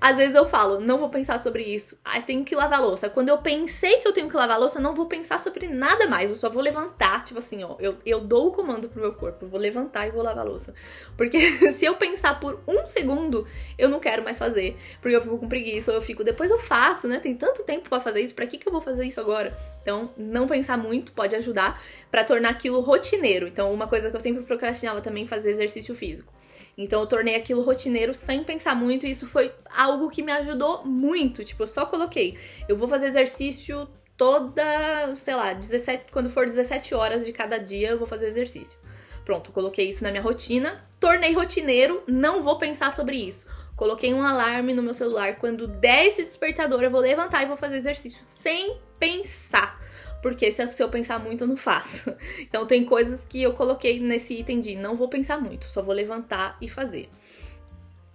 Às 0.00 0.16
vezes 0.16 0.34
eu 0.34 0.46
falo, 0.46 0.80
não 0.80 0.98
vou 0.98 1.08
pensar 1.08 1.38
sobre 1.38 1.62
isso. 1.62 1.98
Ah, 2.04 2.20
tenho 2.20 2.44
que 2.44 2.54
lavar 2.54 2.80
louça. 2.80 3.08
Quando 3.08 3.28
eu 3.28 3.38
pensei 3.38 3.98
que 3.98 4.08
eu 4.08 4.12
tenho 4.12 4.28
que 4.28 4.36
lavar 4.36 4.58
louça, 4.58 4.80
não 4.80 4.94
vou 4.94 5.06
pensar 5.06 5.38
sobre 5.38 5.68
nada 5.68 6.06
mais. 6.06 6.30
Eu 6.30 6.36
só 6.36 6.48
vou 6.48 6.62
levantar, 6.62 7.24
tipo 7.24 7.38
assim, 7.38 7.62
ó. 7.62 7.76
Eu, 7.78 7.96
eu 8.04 8.20
dou 8.20 8.48
o 8.48 8.52
comando 8.52 8.88
pro 8.88 9.00
meu 9.00 9.12
corpo. 9.12 9.46
Vou 9.46 9.60
levantar 9.60 10.06
e 10.06 10.10
vou 10.10 10.22
lavar 10.22 10.44
louça. 10.44 10.74
Porque 11.16 11.38
se 11.72 11.84
eu 11.84 11.94
pensar 11.94 12.40
por 12.40 12.60
um 12.66 12.86
segundo, 12.86 13.46
eu 13.76 13.88
não 13.88 14.00
quero 14.00 14.24
mais 14.24 14.38
fazer. 14.38 14.76
Porque 15.00 15.16
eu 15.16 15.22
fico 15.22 15.38
com 15.38 15.48
preguiça, 15.48 15.90
ou 15.90 15.96
eu 15.96 16.02
fico, 16.08 16.24
depois 16.24 16.50
eu 16.50 16.58
faço, 16.58 17.06
né? 17.06 17.20
Tem 17.20 17.34
tanto 17.34 17.62
tempo 17.64 17.88
para 17.88 18.00
fazer 18.00 18.20
isso, 18.20 18.34
pra 18.34 18.46
que, 18.46 18.56
que 18.56 18.66
eu 18.66 18.72
vou 18.72 18.80
fazer 18.80 19.04
isso 19.04 19.20
agora? 19.20 19.56
Então, 19.82 20.10
não 20.16 20.46
pensar 20.46 20.78
muito 20.78 21.12
pode 21.12 21.36
ajudar 21.36 21.82
para 22.10 22.24
tornar 22.24 22.50
aquilo 22.50 22.80
rotineiro. 22.80 23.46
Então, 23.46 23.72
uma 23.72 23.86
coisa 23.86 24.10
que 24.10 24.16
eu 24.16 24.20
sempre 24.20 24.42
procrastinava 24.42 25.02
também 25.02 25.26
fazer 25.26 25.50
exercício 25.50 25.94
físico. 25.94 26.32
Então 26.78 27.00
eu 27.00 27.06
tornei 27.08 27.34
aquilo 27.34 27.62
rotineiro 27.62 28.14
sem 28.14 28.44
pensar 28.44 28.72
muito 28.76 29.04
e 29.04 29.10
isso 29.10 29.26
foi 29.26 29.52
algo 29.68 30.08
que 30.08 30.22
me 30.22 30.30
ajudou 30.30 30.84
muito. 30.84 31.44
Tipo, 31.44 31.64
eu 31.64 31.66
só 31.66 31.84
coloquei, 31.84 32.38
eu 32.68 32.76
vou 32.76 32.86
fazer 32.86 33.08
exercício 33.08 33.88
toda, 34.16 35.12
sei 35.16 35.34
lá, 35.34 35.52
17, 35.52 36.12
quando 36.12 36.30
for 36.30 36.46
17 36.46 36.94
horas 36.94 37.26
de 37.26 37.32
cada 37.32 37.58
dia 37.58 37.90
eu 37.90 37.98
vou 37.98 38.06
fazer 38.06 38.28
exercício. 38.28 38.78
Pronto, 39.24 39.50
coloquei 39.50 39.88
isso 39.88 40.04
na 40.04 40.10
minha 40.10 40.22
rotina, 40.22 40.88
tornei 41.00 41.32
rotineiro, 41.32 42.02
não 42.06 42.42
vou 42.42 42.58
pensar 42.58 42.92
sobre 42.92 43.16
isso. 43.16 43.47
Coloquei 43.78 44.12
um 44.12 44.22
alarme 44.22 44.74
no 44.74 44.82
meu 44.82 44.92
celular, 44.92 45.36
quando 45.36 45.66
der 45.66 46.04
esse 46.04 46.22
despertador 46.24 46.82
eu 46.82 46.90
vou 46.90 47.00
levantar 47.00 47.42
e 47.42 47.46
vou 47.46 47.56
fazer 47.56 47.76
exercício 47.76 48.22
sem 48.22 48.76
pensar 48.98 49.80
porque 50.20 50.50
se, 50.50 50.62
eu 50.82 50.88
pensar 50.88 51.18
muito, 51.18 51.44
eu 51.44 51.48
não 51.48 51.56
faço. 51.56 52.14
Então 52.40 52.66
tem 52.66 52.84
coisas 52.84 53.24
que 53.24 53.42
eu 53.42 53.52
coloquei 53.52 54.00
nesse 54.00 54.34
item 54.34 54.60
de 54.60 54.74
não 54.74 54.96
vou 54.96 55.08
pensar 55.08 55.40
muito, 55.40 55.66
só 55.66 55.82
vou 55.82 55.94
levantar 55.94 56.56
e 56.60 56.68
fazer. 56.68 57.08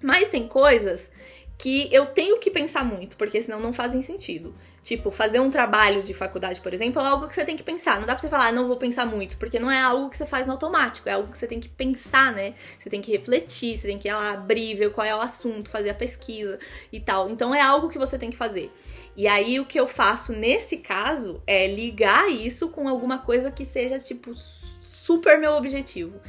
Mas 0.01 0.29
tem 0.29 0.47
coisas 0.47 1.09
que 1.57 1.87
eu 1.93 2.07
tenho 2.07 2.39
que 2.39 2.51
pensar 2.51 2.83
muito, 2.83 3.15
porque 3.15 3.41
senão 3.41 3.59
não 3.59 3.71
fazem 3.71 4.01
sentido. 4.01 4.53
Tipo, 4.83 5.09
fazer 5.09 5.39
um 5.39 5.49
trabalho 5.49 6.03
de 6.03 6.13
faculdade, 6.13 6.59
por 6.59 6.73
exemplo, 6.73 7.01
é 7.01 7.05
algo 7.05 7.29
que 7.29 7.33
você 7.33 7.45
tem 7.45 7.55
que 7.55 7.63
pensar. 7.63 8.01
Não 8.01 8.05
dá 8.05 8.13
pra 8.13 8.21
você 8.21 8.27
falar, 8.27 8.47
ah, 8.47 8.51
não 8.51 8.67
vou 8.67 8.75
pensar 8.75 9.05
muito, 9.05 9.37
porque 9.37 9.57
não 9.57 9.71
é 9.71 9.79
algo 9.79 10.09
que 10.09 10.17
você 10.17 10.25
faz 10.25 10.45
no 10.45 10.51
automático, 10.51 11.07
é 11.07 11.13
algo 11.13 11.31
que 11.31 11.37
você 11.37 11.47
tem 11.47 11.61
que 11.61 11.69
pensar, 11.69 12.33
né? 12.33 12.53
Você 12.77 12.89
tem 12.89 13.01
que 13.01 13.09
refletir, 13.09 13.77
você 13.77 13.87
tem 13.87 13.97
que 13.97 14.09
ir 14.09 14.13
lá 14.13 14.33
abrir, 14.33 14.75
ver 14.75 14.91
qual 14.91 15.07
é 15.07 15.15
o 15.15 15.21
assunto, 15.21 15.69
fazer 15.69 15.89
a 15.89 15.93
pesquisa 15.93 16.59
e 16.91 16.99
tal. 16.99 17.29
Então 17.29 17.55
é 17.55 17.61
algo 17.61 17.87
que 17.87 17.97
você 17.97 18.17
tem 18.19 18.29
que 18.29 18.35
fazer. 18.35 18.69
E 19.15 19.25
aí 19.25 19.57
o 19.57 19.65
que 19.65 19.79
eu 19.79 19.87
faço 19.87 20.33
nesse 20.33 20.77
caso 20.77 21.41
é 21.47 21.65
ligar 21.65 22.29
isso 22.29 22.67
com 22.67 22.89
alguma 22.89 23.19
coisa 23.19 23.49
que 23.49 23.63
seja, 23.63 23.97
tipo, 23.99 24.33
super 24.33 25.39
meu 25.39 25.53
objetivo. 25.53 26.19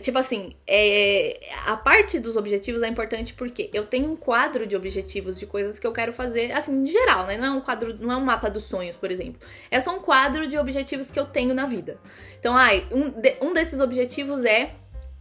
Tipo 0.00 0.18
assim, 0.18 0.54
é, 0.66 1.40
a 1.64 1.76
parte 1.76 2.20
dos 2.20 2.36
objetivos 2.36 2.82
é 2.82 2.88
importante 2.88 3.32
porque 3.32 3.70
eu 3.72 3.86
tenho 3.86 4.12
um 4.12 4.16
quadro 4.16 4.66
de 4.66 4.76
objetivos 4.76 5.38
de 5.38 5.46
coisas 5.46 5.78
que 5.78 5.86
eu 5.86 5.92
quero 5.92 6.12
fazer, 6.12 6.52
assim, 6.52 6.82
em 6.82 6.86
geral, 6.86 7.26
né? 7.26 7.38
Não 7.38 7.46
é 7.46 7.50
um 7.50 7.60
quadro, 7.60 7.96
não 7.98 8.12
é 8.12 8.16
um 8.16 8.24
mapa 8.24 8.50
dos 8.50 8.64
sonhos, 8.64 8.96
por 8.96 9.10
exemplo. 9.10 9.40
É 9.70 9.80
só 9.80 9.96
um 9.96 10.00
quadro 10.00 10.46
de 10.46 10.58
objetivos 10.58 11.10
que 11.10 11.18
eu 11.18 11.24
tenho 11.24 11.54
na 11.54 11.64
vida. 11.64 11.98
Então, 12.38 12.54
ai, 12.54 12.86
um, 12.92 13.08
de, 13.08 13.36
um 13.40 13.54
desses 13.54 13.80
objetivos 13.80 14.44
é 14.44 14.74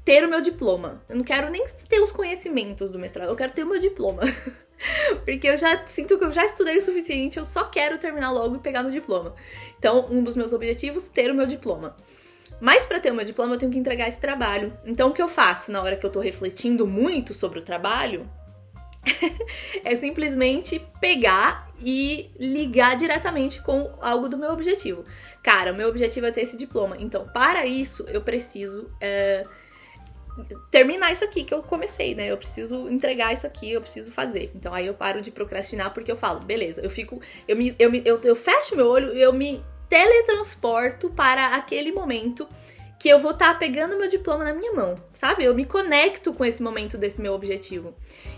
ter 0.03 0.25
o 0.25 0.29
meu 0.29 0.41
diploma. 0.41 1.01
Eu 1.09 1.15
não 1.15 1.23
quero 1.23 1.49
nem 1.49 1.65
ter 1.87 2.01
os 2.01 2.11
conhecimentos 2.11 2.91
do 2.91 2.99
mestrado, 2.99 3.29
eu 3.29 3.35
quero 3.35 3.53
ter 3.53 3.63
o 3.63 3.67
meu 3.67 3.79
diploma. 3.79 4.23
Porque 5.25 5.47
eu 5.47 5.57
já 5.57 5.85
sinto 5.87 6.17
que 6.17 6.23
eu 6.23 6.31
já 6.31 6.45
estudei 6.45 6.77
o 6.77 6.81
suficiente, 6.81 7.37
eu 7.37 7.45
só 7.45 7.65
quero 7.65 7.97
terminar 7.97 8.31
logo 8.31 8.55
e 8.55 8.59
pegar 8.59 8.83
meu 8.83 8.91
diploma. 8.91 9.33
Então, 9.79 10.07
um 10.09 10.23
dos 10.23 10.35
meus 10.35 10.53
objetivos, 10.53 11.07
ter 11.09 11.31
o 11.31 11.35
meu 11.35 11.45
diploma. 11.45 11.95
Mas 12.59 12.85
para 12.85 12.99
ter 12.99 13.11
o 13.11 13.15
meu 13.15 13.25
diploma, 13.25 13.55
eu 13.55 13.59
tenho 13.59 13.71
que 13.71 13.77
entregar 13.77 14.07
esse 14.07 14.19
trabalho. 14.19 14.73
Então, 14.85 15.09
o 15.09 15.13
que 15.13 15.21
eu 15.21 15.29
faço 15.29 15.71
na 15.71 15.81
hora 15.81 15.95
que 15.95 16.05
eu 16.05 16.09
tô 16.09 16.19
refletindo 16.19 16.87
muito 16.87 17.33
sobre 17.33 17.59
o 17.59 17.61
trabalho 17.61 18.29
é 19.83 19.95
simplesmente 19.95 20.81
pegar 20.99 21.67
e 21.79 22.31
ligar 22.39 22.95
diretamente 22.95 23.61
com 23.61 23.93
algo 24.01 24.27
do 24.27 24.37
meu 24.37 24.51
objetivo. 24.51 25.03
Cara, 25.43 25.71
o 25.71 25.75
meu 25.75 25.87
objetivo 25.87 26.25
é 26.25 26.31
ter 26.31 26.41
esse 26.41 26.57
diploma. 26.57 26.97
Então, 26.99 27.27
para 27.27 27.65
isso, 27.65 28.05
eu 28.09 28.21
preciso 28.21 28.89
é, 28.99 29.45
terminar 30.71 31.13
isso 31.13 31.23
aqui 31.23 31.43
que 31.43 31.53
eu 31.53 31.61
comecei, 31.61 32.15
né? 32.15 32.27
Eu 32.27 32.37
preciso 32.37 32.89
entregar 32.89 33.33
isso 33.33 33.45
aqui, 33.45 33.71
eu 33.71 33.81
preciso 33.81 34.11
fazer. 34.11 34.51
Então, 34.55 34.73
aí 34.73 34.87
eu 34.87 34.93
paro 34.93 35.21
de 35.21 35.31
procrastinar 35.31 35.93
porque 35.93 36.11
eu 36.11 36.17
falo, 36.17 36.39
beleza, 36.39 36.81
eu 36.81 36.89
fico. 36.89 37.21
Eu, 37.47 37.55
me, 37.55 37.75
eu, 37.77 37.91
me, 37.91 38.01
eu, 38.03 38.19
eu 38.23 38.35
fecho 38.35 38.75
meu 38.75 38.87
olho, 38.87 39.13
eu 39.13 39.31
me 39.31 39.63
teletransporto 39.89 41.09
para 41.09 41.55
aquele 41.55 41.91
momento 41.91 42.47
que 42.99 43.07
eu 43.07 43.19
vou 43.19 43.31
estar 43.31 43.53
tá 43.53 43.59
pegando 43.59 43.97
meu 43.97 44.07
diploma 44.07 44.43
na 44.43 44.53
minha 44.53 44.73
mão, 44.73 44.95
sabe? 45.13 45.43
Eu 45.43 45.53
me 45.53 45.65
conecto 45.65 46.33
com 46.33 46.43
esse 46.43 46.63
momento 46.63 46.97
desse 46.97 47.21
meu 47.21 47.33
objetivo. 47.33 47.93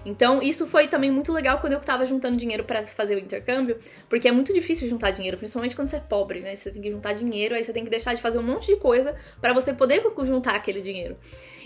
Então, 0.06 0.42
isso 0.42 0.68
foi 0.68 0.88
também 0.88 1.10
muito 1.10 1.32
legal 1.32 1.60
quando 1.60 1.74
eu 1.74 1.80
tava 1.80 2.06
juntando 2.06 2.36
dinheiro 2.36 2.64
para 2.66 2.86
fazer 2.86 3.16
o 3.16 3.20
intercâmbio, 3.20 3.78
porque 4.10 4.28
é 4.28 4.32
muito 4.32 4.54
difícil 4.54 4.88
juntar 4.88 5.12
dinheiro, 5.12 5.38
principalmente 5.38 5.76
quando 5.76 5.90
você 5.90 5.96
é 5.96 6.02
pobre, 6.02 6.42
né? 6.42 6.56
Você 6.56 6.72
tem 6.72 6.82
que 6.82 6.92
juntar 6.92 7.14
dinheiro, 7.14 7.56
aí 7.56 7.64
você 7.64 7.72
tem 7.72 7.84
que 7.84 7.90
deixar 7.90 8.14
de 8.14 8.22
fazer 8.22 8.38
um 8.38 8.44
monte 8.44 8.68
de 8.68 8.76
coisa 8.76 9.16
para 9.40 9.54
você 9.54 9.74
poder 9.74 10.04
juntar 10.24 10.56
aquele 10.56 10.82
dinheiro. 10.82 11.18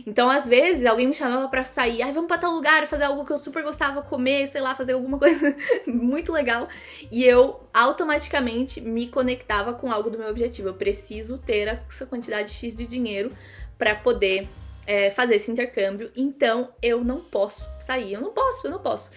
Então, 0.05 0.29
às 0.29 0.47
vezes, 0.47 0.85
alguém 0.85 1.07
me 1.07 1.13
chamava 1.13 1.47
para 1.47 1.63
sair, 1.63 2.03
ai, 2.03 2.11
vamos 2.11 2.27
pra 2.27 2.37
tal 2.37 2.51
lugar, 2.51 2.85
fazer 2.87 3.05
algo 3.05 3.25
que 3.25 3.33
eu 3.33 3.37
super 3.37 3.63
gostava 3.63 4.01
comer, 4.03 4.47
sei 4.47 4.61
lá, 4.61 4.75
fazer 4.75 4.93
alguma 4.93 5.17
coisa 5.19 5.55
muito 5.87 6.31
legal, 6.31 6.67
e 7.11 7.23
eu 7.23 7.59
automaticamente 7.73 8.81
me 8.81 9.07
conectava 9.07 9.73
com 9.73 9.91
algo 9.91 10.09
do 10.11 10.17
meu 10.17 10.29
objetivo. 10.29 10.69
Eu 10.69 10.73
preciso 10.75 11.39
ter 11.39 11.81
essa 11.89 12.05
quantidade 12.05 12.51
X 12.51 12.75
de 12.75 12.82
dinheiro 12.87 13.31
para 13.77 13.95
poder 13.95 14.47
é, 14.85 15.09
fazer 15.11 15.35
esse 15.35 15.51
intercâmbio, 15.51 16.11
então 16.15 16.69
eu 16.81 17.03
não 17.03 17.19
posso 17.19 17.65
sair, 17.79 18.13
eu 18.13 18.21
não 18.21 18.31
posso, 18.31 18.67
eu 18.67 18.71
não 18.71 18.79
posso. 18.79 19.09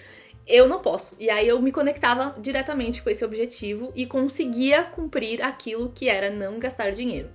Eu 0.46 0.68
não 0.68 0.78
posso. 0.78 1.12
E 1.18 1.28
aí 1.28 1.48
eu 1.48 1.60
me 1.60 1.72
conectava 1.72 2.36
diretamente 2.38 3.02
com 3.02 3.10
esse 3.10 3.24
objetivo 3.24 3.92
e 3.96 4.06
conseguia 4.06 4.84
cumprir 4.84 5.42
aquilo 5.42 5.90
que 5.92 6.08
era 6.08 6.30
não 6.30 6.60
gastar 6.60 6.92
dinheiro. 6.92 7.28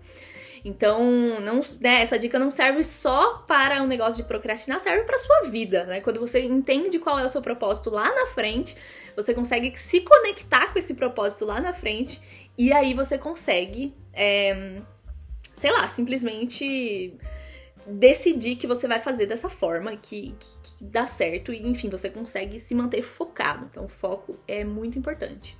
Então, 0.63 1.01
não, 1.41 1.61
né, 1.79 2.01
essa 2.01 2.17
dica 2.17 2.37
não 2.37 2.51
serve 2.51 2.83
só 2.83 3.39
para 3.47 3.81
um 3.81 3.87
negócio 3.87 4.17
de 4.17 4.23
procrastinar, 4.23 4.79
serve 4.79 5.03
para 5.03 5.17
sua 5.17 5.41
vida, 5.49 5.85
né? 5.85 5.99
Quando 6.01 6.19
você 6.19 6.41
entende 6.41 6.99
qual 6.99 7.17
é 7.19 7.25
o 7.25 7.29
seu 7.29 7.41
propósito 7.41 7.89
lá 7.89 8.13
na 8.13 8.27
frente, 8.27 8.77
você 9.15 9.33
consegue 9.33 9.75
se 9.77 10.01
conectar 10.01 10.71
com 10.71 10.77
esse 10.77 10.93
propósito 10.93 11.45
lá 11.45 11.59
na 11.59 11.73
frente 11.73 12.21
e 12.57 12.71
aí 12.71 12.93
você 12.93 13.17
consegue, 13.17 13.93
é, 14.13 14.77
sei 15.61 15.71
lá, 15.71 15.87
simplesmente 15.87 17.13
decidir 17.85 18.55
que 18.55 18.65
você 18.65 18.87
vai 18.87 18.99
fazer 18.99 19.27
dessa 19.27 19.47
forma, 19.47 19.95
que, 19.95 20.33
que, 20.39 20.57
que, 20.63 20.83
dá 20.83 21.05
certo, 21.05 21.53
e 21.53 21.67
enfim, 21.67 21.87
você 21.87 22.09
consegue 22.09 22.59
se 22.59 22.73
manter 22.73 23.03
focado. 23.03 23.67
Então, 23.69 23.85
o 23.85 23.87
foco 23.87 24.39
é 24.47 24.63
muito 24.63 24.97
importante. 24.97 25.55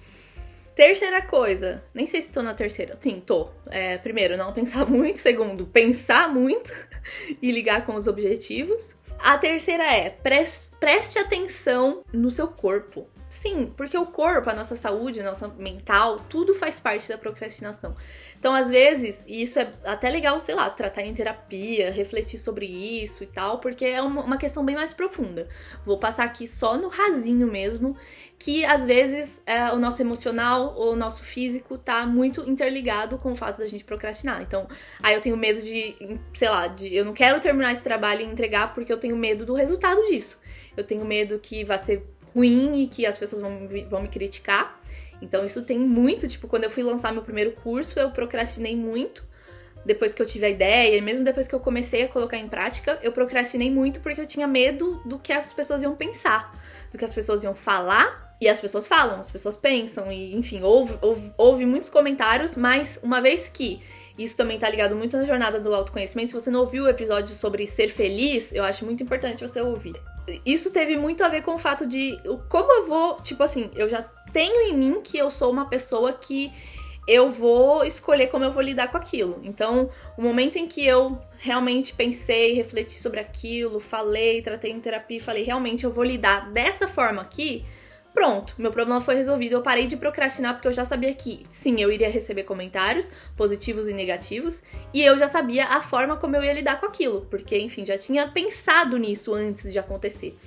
Terceira 0.73 1.21
coisa, 1.21 1.83
nem 1.93 2.07
sei 2.07 2.19
se 2.19 2.31
tô 2.31 2.41
na 2.41 2.55
terceira. 2.55 2.97
Sim, 2.99 3.21
tô. 3.23 3.49
É, 3.67 3.99
primeiro, 3.99 4.35
não 4.35 4.51
pensar 4.51 4.85
muito. 4.89 5.19
Segundo, 5.19 5.67
pensar 5.67 6.33
muito 6.33 6.73
e 7.39 7.51
ligar 7.51 7.85
com 7.85 7.93
os 7.93 8.07
objetivos. 8.07 8.95
A 9.19 9.37
terceira 9.37 9.83
é 9.83 10.09
preste 10.09 11.19
atenção 11.19 12.03
no 12.11 12.31
seu 12.31 12.47
corpo. 12.47 13.07
Sim, 13.31 13.73
porque 13.77 13.97
o 13.97 14.05
corpo, 14.07 14.49
a 14.49 14.53
nossa 14.53 14.75
saúde, 14.75 15.21
a 15.21 15.23
nossa 15.23 15.47
mental, 15.47 16.17
tudo 16.17 16.53
faz 16.53 16.81
parte 16.81 17.07
da 17.07 17.17
procrastinação. 17.17 17.95
Então, 18.37 18.53
às 18.53 18.69
vezes, 18.69 19.23
e 19.25 19.41
isso 19.43 19.57
é 19.57 19.71
até 19.85 20.09
legal, 20.09 20.41
sei 20.41 20.53
lá, 20.53 20.69
tratar 20.69 21.03
em 21.03 21.13
terapia, 21.13 21.89
refletir 21.93 22.37
sobre 22.37 22.65
isso 22.65 23.23
e 23.23 23.27
tal, 23.27 23.59
porque 23.59 23.85
é 23.85 24.01
uma 24.01 24.35
questão 24.35 24.65
bem 24.65 24.75
mais 24.75 24.91
profunda. 24.91 25.47
Vou 25.85 25.97
passar 25.97 26.25
aqui 26.25 26.45
só 26.45 26.75
no 26.75 26.89
rasinho 26.89 27.47
mesmo, 27.47 27.95
que 28.37 28.65
às 28.65 28.85
vezes 28.85 29.41
é, 29.45 29.71
o 29.71 29.79
nosso 29.79 30.01
emocional 30.01 30.77
o 30.77 30.93
nosso 30.93 31.23
físico 31.23 31.77
tá 31.77 32.05
muito 32.05 32.41
interligado 32.49 33.17
com 33.17 33.31
o 33.31 33.35
fato 33.37 33.59
da 33.59 33.65
gente 33.65 33.85
procrastinar. 33.85 34.41
Então, 34.41 34.67
aí 35.01 35.15
eu 35.15 35.21
tenho 35.21 35.37
medo 35.37 35.61
de, 35.61 36.19
sei 36.33 36.49
lá, 36.49 36.67
de, 36.67 36.93
eu 36.93 37.05
não 37.05 37.13
quero 37.13 37.39
terminar 37.39 37.71
esse 37.71 37.81
trabalho 37.81 38.23
e 38.23 38.25
entregar 38.25 38.73
porque 38.73 38.91
eu 38.91 38.97
tenho 38.97 39.15
medo 39.15 39.45
do 39.45 39.53
resultado 39.53 40.01
disso. 40.07 40.37
Eu 40.75 40.83
tenho 40.83 41.05
medo 41.05 41.39
que 41.39 41.63
vai 41.63 41.77
ser 41.77 42.05
ruim 42.35 42.83
e 42.83 42.87
que 42.87 43.05
as 43.05 43.17
pessoas 43.17 43.41
vão, 43.41 43.67
vão 43.89 44.01
me 44.01 44.07
criticar. 44.07 44.79
Então 45.21 45.45
isso 45.45 45.63
tem 45.63 45.77
muito, 45.77 46.27
tipo, 46.27 46.47
quando 46.47 46.63
eu 46.63 46.71
fui 46.71 46.83
lançar 46.83 47.13
meu 47.13 47.21
primeiro 47.21 47.51
curso, 47.51 47.99
eu 47.99 48.11
procrastinei 48.11 48.75
muito. 48.75 49.29
Depois 49.83 50.13
que 50.13 50.21
eu 50.21 50.25
tive 50.25 50.45
a 50.45 50.49
ideia, 50.49 50.95
e 50.95 51.01
mesmo 51.01 51.25
depois 51.25 51.47
que 51.47 51.55
eu 51.55 51.59
comecei 51.59 52.03
a 52.03 52.07
colocar 52.07 52.37
em 52.37 52.47
prática, 52.47 52.99
eu 53.01 53.11
procrastinei 53.11 53.71
muito 53.71 53.99
porque 53.99 54.21
eu 54.21 54.27
tinha 54.27 54.47
medo 54.47 55.01
do 55.05 55.17
que 55.17 55.33
as 55.33 55.51
pessoas 55.51 55.81
iam 55.81 55.95
pensar, 55.95 56.51
do 56.91 56.99
que 56.99 57.05
as 57.05 57.13
pessoas 57.13 57.43
iam 57.43 57.55
falar. 57.55 58.29
E 58.39 58.49
as 58.49 58.59
pessoas 58.59 58.87
falam, 58.87 59.19
as 59.19 59.29
pessoas 59.29 59.55
pensam, 59.55 60.11
e 60.11 60.35
enfim, 60.35 60.63
houve, 60.63 60.97
houve, 60.99 61.31
houve 61.37 61.63
muitos 61.63 61.89
comentários, 61.89 62.55
mas 62.55 62.99
uma 63.03 63.21
vez 63.21 63.47
que 63.47 63.79
isso 64.17 64.35
também 64.35 64.57
tá 64.57 64.67
ligado 64.67 64.95
muito 64.95 65.15
na 65.15 65.25
jornada 65.25 65.59
do 65.59 65.73
autoconhecimento. 65.73 66.31
Se 66.31 66.39
você 66.39 66.49
não 66.49 66.61
ouviu 66.61 66.85
o 66.85 66.89
episódio 66.89 67.35
sobre 67.35 67.67
ser 67.67 67.89
feliz, 67.89 68.51
eu 68.51 68.63
acho 68.63 68.83
muito 68.83 69.03
importante 69.03 69.47
você 69.47 69.61
ouvir. 69.61 69.95
Isso 70.45 70.71
teve 70.71 70.97
muito 70.97 71.23
a 71.23 71.27
ver 71.27 71.41
com 71.41 71.55
o 71.55 71.59
fato 71.59 71.85
de 71.85 72.19
como 72.49 72.71
eu 72.71 72.87
vou, 72.87 73.15
tipo 73.21 73.41
assim, 73.43 73.69
eu 73.75 73.87
já 73.87 74.01
tenho 74.31 74.61
em 74.69 74.77
mim 74.77 75.01
que 75.01 75.17
eu 75.17 75.29
sou 75.29 75.51
uma 75.51 75.67
pessoa 75.67 76.13
que 76.13 76.51
eu 77.07 77.29
vou 77.31 77.83
escolher 77.83 78.27
como 78.27 78.45
eu 78.45 78.51
vou 78.51 78.61
lidar 78.61 78.89
com 78.89 78.97
aquilo. 78.97 79.41
Então, 79.43 79.89
o 80.17 80.21
momento 80.21 80.57
em 80.57 80.67
que 80.67 80.85
eu 80.85 81.19
realmente 81.39 81.93
pensei, 81.93 82.53
refleti 82.53 82.93
sobre 82.93 83.19
aquilo, 83.19 83.79
falei, 83.79 84.41
tratei 84.41 84.71
em 84.71 84.79
terapia 84.79 85.21
falei, 85.21 85.43
realmente 85.43 85.83
eu 85.83 85.91
vou 85.91 86.03
lidar 86.03 86.51
dessa 86.51 86.87
forma 86.87 87.21
aqui, 87.21 87.65
pronto, 88.13 88.55
meu 88.57 88.71
problema 88.71 89.01
foi 89.01 89.15
resolvido. 89.15 89.53
Eu 89.53 89.61
parei 89.61 89.87
de 89.87 89.97
procrastinar 89.97 90.53
porque 90.53 90.67
eu 90.67 90.71
já 90.71 90.85
sabia 90.85 91.13
que, 91.13 91.45
sim, 91.49 91.81
eu 91.81 91.91
iria 91.91 92.09
receber 92.09 92.43
comentários 92.43 93.11
positivos 93.35 93.87
e 93.87 93.93
negativos, 93.93 94.63
e 94.93 95.03
eu 95.03 95.17
já 95.17 95.27
sabia 95.27 95.65
a 95.65 95.81
forma 95.81 96.17
como 96.17 96.35
eu 96.35 96.43
ia 96.43 96.53
lidar 96.53 96.79
com 96.79 96.85
aquilo, 96.85 97.27
porque, 97.29 97.57
enfim, 97.57 97.85
já 97.85 97.97
tinha 97.97 98.27
pensado 98.27 98.97
nisso 98.97 99.33
antes 99.33 99.71
de 99.71 99.79
acontecer. 99.79 100.37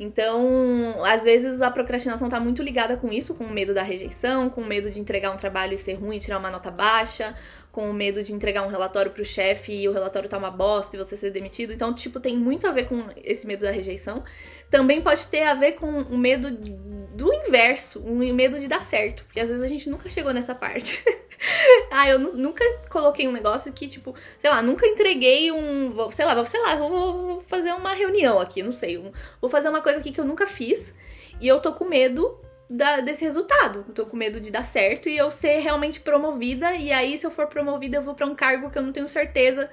Então, 0.00 1.02
às 1.04 1.24
vezes 1.24 1.60
a 1.60 1.70
procrastinação 1.70 2.28
tá 2.28 2.38
muito 2.38 2.62
ligada 2.62 2.96
com 2.96 3.12
isso, 3.12 3.34
com 3.34 3.44
o 3.44 3.50
medo 3.50 3.74
da 3.74 3.82
rejeição, 3.82 4.48
com 4.48 4.60
o 4.60 4.64
medo 4.64 4.90
de 4.90 5.00
entregar 5.00 5.32
um 5.32 5.36
trabalho 5.36 5.74
e 5.74 5.78
ser 5.78 5.94
ruim 5.94 6.18
tirar 6.18 6.38
uma 6.38 6.50
nota 6.50 6.70
baixa, 6.70 7.34
com 7.72 7.90
o 7.90 7.92
medo 7.92 8.22
de 8.22 8.32
entregar 8.32 8.64
um 8.64 8.68
relatório 8.68 9.10
pro 9.10 9.24
chefe 9.24 9.72
e 9.72 9.88
o 9.88 9.92
relatório 9.92 10.28
tá 10.28 10.38
uma 10.38 10.50
bosta 10.50 10.94
e 10.94 10.98
você 10.98 11.16
ser 11.16 11.30
demitido. 11.30 11.72
Então, 11.72 11.92
tipo, 11.92 12.20
tem 12.20 12.36
muito 12.36 12.66
a 12.68 12.72
ver 12.72 12.86
com 12.88 13.04
esse 13.24 13.46
medo 13.46 13.62
da 13.62 13.72
rejeição. 13.72 14.22
Também 14.70 15.00
pode 15.00 15.26
ter 15.28 15.44
a 15.44 15.54
ver 15.54 15.72
com 15.72 15.86
o 15.86 16.18
medo 16.18 16.50
do 16.50 17.32
inverso, 17.32 18.00
o 18.00 18.14
medo 18.14 18.60
de 18.60 18.68
dar 18.68 18.80
certo, 18.80 19.24
porque 19.24 19.40
às 19.40 19.48
vezes 19.48 19.64
a 19.64 19.66
gente 19.66 19.90
nunca 19.90 20.08
chegou 20.08 20.32
nessa 20.32 20.54
parte. 20.54 21.02
ah, 21.90 22.08
eu 22.08 22.18
nunca 22.18 22.64
coloquei 22.88 23.26
um 23.26 23.32
negócio 23.32 23.72
que, 23.72 23.88
tipo, 23.88 24.14
sei 24.38 24.50
lá, 24.50 24.62
nunca 24.62 24.86
entreguei 24.86 25.50
um. 25.50 26.10
Sei 26.12 26.24
lá, 26.24 26.46
sei 26.46 26.60
lá, 26.60 26.76
vou, 26.76 26.88
vou 26.90 27.40
fazer 27.40 27.72
uma 27.72 27.92
reunião 27.92 28.38
aqui, 28.38 28.62
não 28.62 28.72
sei. 28.72 29.02
Vou 29.40 29.50
fazer 29.50 29.68
uma 29.68 29.80
coisa 29.80 29.98
aqui 29.98 30.12
que 30.12 30.20
eu 30.20 30.24
nunca 30.24 30.46
fiz. 30.46 30.94
E 31.40 31.48
eu 31.48 31.60
tô 31.60 31.72
com 31.72 31.84
medo 31.84 32.38
da, 32.68 33.00
desse 33.00 33.24
resultado. 33.24 33.84
Eu 33.88 33.94
tô 33.94 34.06
com 34.06 34.16
medo 34.16 34.40
de 34.40 34.50
dar 34.50 34.64
certo 34.64 35.08
e 35.08 35.16
eu 35.16 35.30
ser 35.30 35.58
realmente 35.58 36.00
promovida. 36.00 36.74
E 36.74 36.92
aí, 36.92 37.16
se 37.18 37.26
eu 37.26 37.30
for 37.30 37.46
promovida, 37.46 37.96
eu 37.96 38.02
vou 38.02 38.14
para 38.14 38.26
um 38.26 38.34
cargo 38.34 38.70
que 38.70 38.78
eu 38.78 38.82
não 38.82 38.92
tenho 38.92 39.08
certeza 39.08 39.68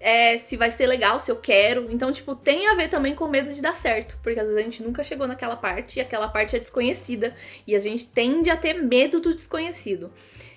é, 0.00 0.38
se 0.38 0.56
vai 0.56 0.70
ser 0.70 0.86
legal, 0.86 1.18
se 1.20 1.30
eu 1.30 1.36
quero. 1.36 1.86
Então, 1.90 2.12
tipo, 2.12 2.34
tem 2.34 2.66
a 2.68 2.74
ver 2.74 2.88
também 2.88 3.14
com 3.14 3.26
medo 3.28 3.52
de 3.52 3.62
dar 3.62 3.74
certo. 3.74 4.18
Porque 4.22 4.38
às 4.38 4.46
vezes 4.46 4.60
a 4.60 4.64
gente 4.64 4.82
nunca 4.82 5.02
chegou 5.02 5.26
naquela 5.26 5.56
parte 5.56 5.98
e 5.98 6.02
aquela 6.02 6.28
parte 6.28 6.56
é 6.56 6.58
desconhecida. 6.58 7.34
E 7.66 7.74
a 7.74 7.78
gente 7.78 8.06
tende 8.06 8.50
a 8.50 8.56
ter 8.56 8.74
medo 8.74 9.20
do 9.20 9.34
desconhecido. 9.34 10.12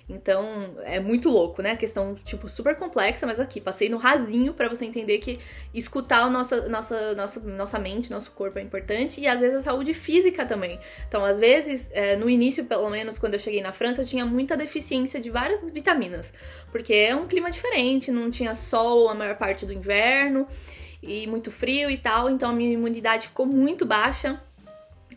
Então, 0.08 0.74
é 0.84 0.98
muito 0.98 1.28
louco, 1.28 1.60
né? 1.60 1.76
Questão, 1.76 2.14
tipo, 2.24 2.48
super 2.48 2.74
complexa, 2.74 3.26
mas 3.26 3.38
aqui, 3.38 3.60
passei 3.60 3.90
no 3.90 3.98
rasinho 3.98 4.54
para 4.54 4.66
você 4.66 4.86
entender 4.86 5.18
que 5.18 5.38
escutar 5.74 6.20
a 6.20 6.30
nossa, 6.30 6.66
nossa, 6.66 7.14
nossa, 7.14 7.40
nossa 7.40 7.78
mente, 7.78 8.10
nosso 8.10 8.30
corpo 8.30 8.58
é 8.58 8.62
importante, 8.62 9.20
e 9.20 9.28
às 9.28 9.40
vezes 9.40 9.58
a 9.58 9.62
saúde 9.62 9.92
física 9.92 10.46
também. 10.46 10.80
Então, 11.06 11.22
às 11.24 11.38
vezes, 11.38 11.90
é, 11.92 12.16
no 12.16 12.30
início, 12.30 12.64
pelo 12.64 12.88
menos, 12.88 13.18
quando 13.18 13.34
eu 13.34 13.38
cheguei 13.38 13.60
na 13.60 13.72
França, 13.72 14.00
eu 14.00 14.06
tinha 14.06 14.24
muita 14.24 14.56
deficiência 14.56 15.20
de 15.20 15.28
várias 15.28 15.70
vitaminas, 15.70 16.32
porque 16.72 16.94
é 16.94 17.14
um 17.14 17.26
clima 17.26 17.50
diferente, 17.50 18.10
não 18.10 18.30
tinha 18.30 18.54
sol 18.54 19.10
a 19.10 19.14
maior 19.14 19.36
parte 19.36 19.66
do 19.66 19.74
inverno, 19.74 20.48
e 21.02 21.26
muito 21.26 21.50
frio 21.50 21.90
e 21.90 21.98
tal, 21.98 22.30
então 22.30 22.48
a 22.48 22.52
minha 22.52 22.72
imunidade 22.72 23.28
ficou 23.28 23.44
muito 23.44 23.84
baixa. 23.84 24.40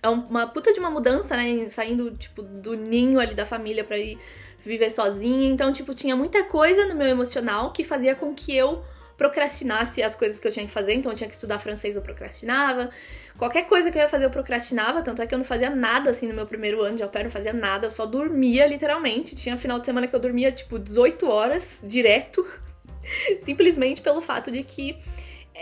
É 0.04 0.10
uma 0.10 0.48
puta 0.48 0.74
de 0.74 0.80
uma 0.80 0.90
mudança, 0.90 1.38
né? 1.38 1.70
Saindo, 1.70 2.10
tipo, 2.12 2.42
do 2.42 2.76
ninho 2.76 3.20
ali 3.20 3.36
da 3.36 3.46
família 3.46 3.84
pra 3.84 4.00
ir 4.00 4.18
viver 4.63 4.89
sozinha. 4.89 5.50
Então, 5.50 5.72
tipo, 5.72 5.94
tinha 5.94 6.15
muita 6.15 6.44
coisa 6.44 6.86
no 6.86 6.96
meu 6.96 7.08
emocional 7.08 7.72
que 7.72 7.84
fazia 7.84 8.15
com 8.15 8.34
que 8.34 8.56
eu 8.56 8.84
procrastinasse 9.18 10.01
as 10.01 10.15
coisas 10.15 10.39
que 10.39 10.48
eu 10.48 10.51
tinha 10.51 10.65
que 10.65 10.72
fazer. 10.72 10.94
Então, 10.94 11.12
eu 11.12 11.15
tinha 11.15 11.27
que 11.27 11.36
estudar 11.36 11.60
francês, 11.60 11.96
eu 11.96 12.01
procrastinava. 12.01 12.89
Qualquer 13.38 13.68
coisa 13.68 13.91
que 13.91 13.98
eu 13.98 14.01
ia 14.01 14.10
fazer, 14.10 14.25
eu 14.25 14.32
procrastinava. 14.32 15.01
Tanto 15.01 15.22
é 15.22 15.27
que 15.27 15.34
eu 15.34 15.38
não 15.38 15.46
fazia 15.46 15.70
nada 15.70 16.10
assim 16.10 16.27
no 16.27 16.34
meu 16.34 16.46
primeiro 16.46 16.82
ano 16.82 16.98
de 16.98 17.03
au 17.03 17.10
pair, 17.10 17.24
não 17.24 17.32
fazia 17.32 17.53
nada. 17.53 17.88
Eu 17.88 17.91
só 17.91 18.06
dormia, 18.06 18.65
literalmente. 18.65 19.36
Tinha 19.36 19.58
final 19.58 19.80
de 19.80 19.86
semana 19.86 20.08
que 20.08 20.15
eu 20.15 20.20
dormia, 20.20 20.51
tipo, 20.51 20.80
18 20.80 21.30
horas 21.30 21.80
direto. 21.84 22.46
Simplesmente 23.41 24.01
pelo 24.01 24.22
fato 24.22 24.51
de 24.51 24.63
que 24.63 24.98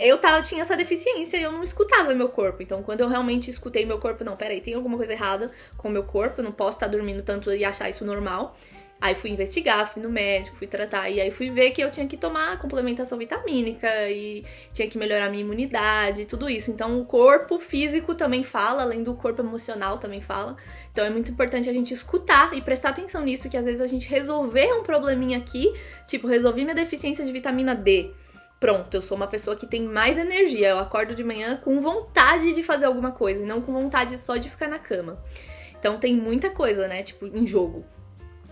eu 0.02 0.18
tava, 0.18 0.42
tinha 0.42 0.62
essa 0.62 0.78
deficiência 0.78 1.38
e 1.38 1.44
eu 1.44 1.52
não 1.52 1.62
escutava 1.62 2.14
meu 2.14 2.30
corpo. 2.30 2.64
Então, 2.64 2.82
quando 2.82 3.02
eu 3.02 3.10
realmente 3.10 3.50
escutei 3.52 3.86
meu 3.86 4.00
corpo, 4.00 4.24
não, 4.24 4.38
peraí, 4.38 4.62
tem 4.62 4.74
alguma 4.74 4.96
coisa 4.96 5.12
errada 5.12 5.52
com 5.76 5.90
o 5.90 5.92
meu 5.92 6.04
corpo, 6.04 6.40
eu 6.40 6.44
não 6.46 6.54
posso 6.54 6.78
estar 6.78 6.88
dormindo 6.88 7.22
tanto 7.24 7.52
e 7.54 7.66
achar 7.66 7.90
isso 7.90 8.06
normal. 8.06 8.56
Aí 9.02 9.16
fui 9.16 9.30
investigar, 9.30 9.90
fui 9.90 10.04
no 10.04 10.10
médico, 10.10 10.58
fui 10.58 10.68
tratar, 10.68 11.10
e 11.10 11.22
aí 11.22 11.32
fui 11.32 11.50
ver 11.50 11.72
que 11.72 11.82
eu 11.82 11.90
tinha 11.90 12.06
que 12.06 12.18
tomar 12.18 12.60
complementação 12.60 13.18
vitamínica 13.18 13.88
e 14.10 14.44
tinha 14.74 14.90
que 14.90 14.98
melhorar 14.98 15.30
minha 15.30 15.42
imunidade, 15.42 16.26
tudo 16.26 16.50
isso. 16.50 16.70
Então 16.70 17.00
o 17.00 17.06
corpo 17.06 17.58
físico 17.60 18.14
também 18.14 18.44
fala, 18.44 18.82
além 18.82 19.02
do 19.02 19.14
corpo 19.14 19.42
emocional 19.42 19.98
também 19.98 20.20
fala. 20.20 20.58
Então 20.92 21.06
é 21.06 21.10
muito 21.10 21.32
importante 21.32 21.70
a 21.70 21.74
gente 21.74 21.94
escutar 21.94 22.54
e 22.54 22.62
prestar 22.62 22.90
atenção 22.90 23.24
nisso, 23.24 23.50
que 23.50 23.56
às 23.56 23.66
vezes 23.66 23.80
a 23.80 23.88
gente 23.88 24.10
resolver 24.10 24.74
um 24.74 24.84
probleminha 24.84 25.38
aqui, 25.38 25.74
tipo, 26.06 26.28
resolvi 26.28 26.64
minha 26.64 26.76
deficiência 26.76 27.24
de 27.26 27.32
vitamina 27.32 27.74
D. 27.74 28.12
Pronto, 28.60 28.94
eu 28.94 29.02
sou 29.02 29.16
uma 29.16 29.28
pessoa 29.28 29.56
que 29.56 29.66
tem 29.66 29.82
mais 29.82 30.18
energia. 30.20 30.72
Eu 30.72 30.80
acordo 30.80 31.16
de 31.16 31.24
manhã 31.24 31.56
com 31.56 31.80
vontade 31.80 32.54
de 32.54 32.62
fazer 32.62 32.86
alguma 32.86 33.14
coisa 33.14 33.46
e 33.46 33.48
não 33.48 33.62
com 33.62 33.72
vontade 33.72 34.18
só 34.18 34.36
de 34.36 34.50
ficar 34.50 34.68
na 34.68 34.78
cama. 34.78 35.24
Então 35.80 35.98
tem 35.98 36.14
muita 36.18 36.50
coisa, 36.50 36.86
né, 36.86 37.02
tipo, 37.02 37.26
em 37.26 37.48
jogo 37.48 37.86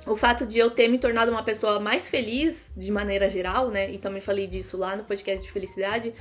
o 0.07 0.15
fato 0.15 0.45
de 0.45 0.57
eu 0.57 0.71
ter 0.71 0.87
me 0.87 0.97
tornado 0.97 1.31
uma 1.31 1.43
pessoa 1.43 1.79
mais 1.79 2.07
feliz 2.07 2.71
de 2.75 2.91
maneira 2.91 3.29
geral, 3.29 3.69
né? 3.69 3.91
E 3.91 3.97
também 3.97 4.21
falei 4.21 4.47
disso 4.47 4.77
lá 4.77 4.95
no 4.95 5.03
podcast 5.03 5.45
de 5.45 5.51
felicidade. 5.51 6.13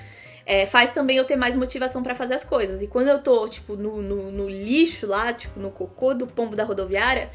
É, 0.45 0.65
faz 0.65 0.91
também 0.91 1.17
eu 1.17 1.25
ter 1.25 1.35
mais 1.35 1.57
motivação 1.57 2.03
para 2.03 2.15
fazer 2.15 2.35
as 2.35 2.45
coisas. 2.45 2.81
E 2.83 2.87
quando 2.87 3.09
eu 3.09 3.21
tô, 3.21 3.49
tipo, 3.49 3.75
no, 3.75 4.01
no, 4.01 4.31
no, 4.31 4.49
lixo 4.49 5.07
lá, 5.07 5.33
tipo, 5.33 5.59
no 5.59 5.71
cocô 5.71 6.15
do 6.15 6.27
pombo 6.27 6.55
da 6.55 6.63
rodoviária, 6.63 7.31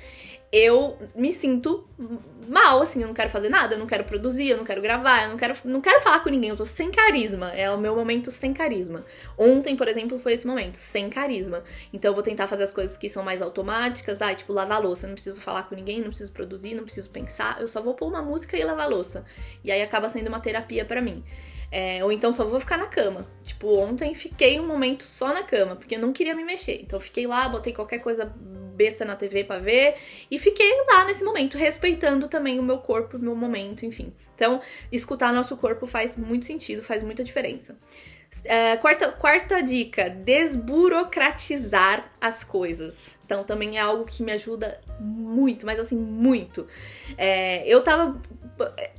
eu 0.52 0.98
me 1.16 1.32
sinto 1.32 1.88
mal, 2.48 2.82
assim, 2.82 3.02
eu 3.02 3.08
não 3.08 3.14
quero 3.14 3.30
fazer 3.30 3.48
nada, 3.48 3.76
eu 3.76 3.80
não 3.80 3.88
quero 3.88 4.04
produzir, 4.04 4.50
eu 4.50 4.58
não 4.58 4.66
quero 4.66 4.82
gravar, 4.82 5.24
eu 5.24 5.30
não 5.30 5.38
quero, 5.38 5.56
não 5.64 5.80
quero 5.80 6.02
falar 6.02 6.20
com 6.20 6.30
ninguém, 6.30 6.50
eu 6.50 6.58
tô 6.58 6.66
sem 6.66 6.92
carisma. 6.92 7.52
É 7.52 7.72
o 7.72 7.78
meu 7.78 7.96
momento 7.96 8.30
sem 8.32 8.54
carisma. 8.54 9.06
Ontem, 9.38 9.78
por 9.78 9.88
exemplo, 9.88 10.20
foi 10.20 10.34
esse 10.34 10.46
momento, 10.46 10.76
sem 10.76 11.10
carisma. 11.10 11.64
Então 11.94 12.12
eu 12.12 12.16
vou 12.16 12.24
tentar 12.24 12.48
fazer 12.48 12.64
as 12.64 12.72
coisas 12.72 12.98
que 12.98 13.08
são 13.08 13.24
mais 13.24 13.42
automáticas, 13.42 14.22
ah, 14.22 14.36
tipo, 14.36 14.52
lavar 14.52 14.82
louça, 14.82 15.06
eu 15.06 15.10
não 15.10 15.16
preciso 15.16 15.40
falar 15.40 15.64
com 15.64 15.76
ninguém, 15.76 16.02
não 16.02 16.08
preciso 16.08 16.32
produzir, 16.32 16.76
não 16.76 16.84
preciso 16.84 17.10
pensar, 17.10 17.62
eu 17.62 17.68
só 17.68 17.82
vou 17.82 17.94
pôr 17.94 18.08
uma 18.08 18.22
música 18.22 18.58
e 18.58 18.64
lavar 18.64 18.90
louça. 18.90 19.26
E 19.64 19.72
aí 19.72 19.82
acaba 19.82 20.10
sendo 20.10 20.28
uma 20.28 20.42
terapia 20.42 20.84
para 20.84 21.02
mim. 21.02 21.24
É, 21.72 22.04
ou 22.04 22.12
então 22.12 22.34
só 22.34 22.44
vou 22.44 22.60
ficar 22.60 22.78
na 22.78 22.88
cama. 22.88 23.26
Tipo, 23.44 23.76
ontem 23.78 24.14
fiquei 24.14 24.60
um 24.60 24.68
momento 24.68 25.04
só 25.04 25.34
na 25.34 25.42
cama, 25.42 25.76
porque 25.76 25.96
eu 25.96 26.00
não 26.00 26.12
queria 26.12 26.36
me 26.36 26.44
mexer. 26.44 26.82
Então 26.82 27.00
fiquei 27.00 27.26
lá, 27.26 27.48
botei 27.48 27.72
qualquer 27.72 28.00
coisa 28.00 28.26
besta 28.76 29.06
na 29.06 29.16
TV 29.16 29.44
para 29.44 29.62
ver 29.62 29.96
e 30.30 30.38
fiquei 30.38 30.70
lá 30.88 31.06
nesse 31.06 31.24
momento, 31.24 31.58
respeitando 31.58 32.28
também 32.28 32.60
o 32.60 32.64
meu 32.64 32.80
corpo, 32.80 33.18
o 33.18 33.20
meu 33.20 33.36
momento, 33.36 33.86
enfim. 33.86 34.14
Então, 34.36 34.60
escutar 34.92 35.32
nosso 35.32 35.56
corpo 35.56 35.86
faz 35.86 36.18
muito 36.18 36.46
sentido, 36.46 36.82
faz 36.82 37.04
muita 37.04 37.24
diferença. 37.24 37.78
É, 38.44 38.76
quarta, 38.78 39.12
quarta 39.12 39.62
dica: 39.62 40.10
desburocratizar 40.10 42.12
as 42.20 42.44
coisas. 42.44 43.18
Então, 43.26 43.44
também 43.44 43.78
é 43.78 43.82
algo 43.82 44.06
que 44.06 44.24
me 44.24 44.32
ajuda 44.32 44.80
muito, 45.00 45.66
mas 45.66 45.80
assim, 45.80 45.98
muito. 45.98 46.66
É, 47.18 47.68
eu 47.68 47.84
tava 47.84 48.20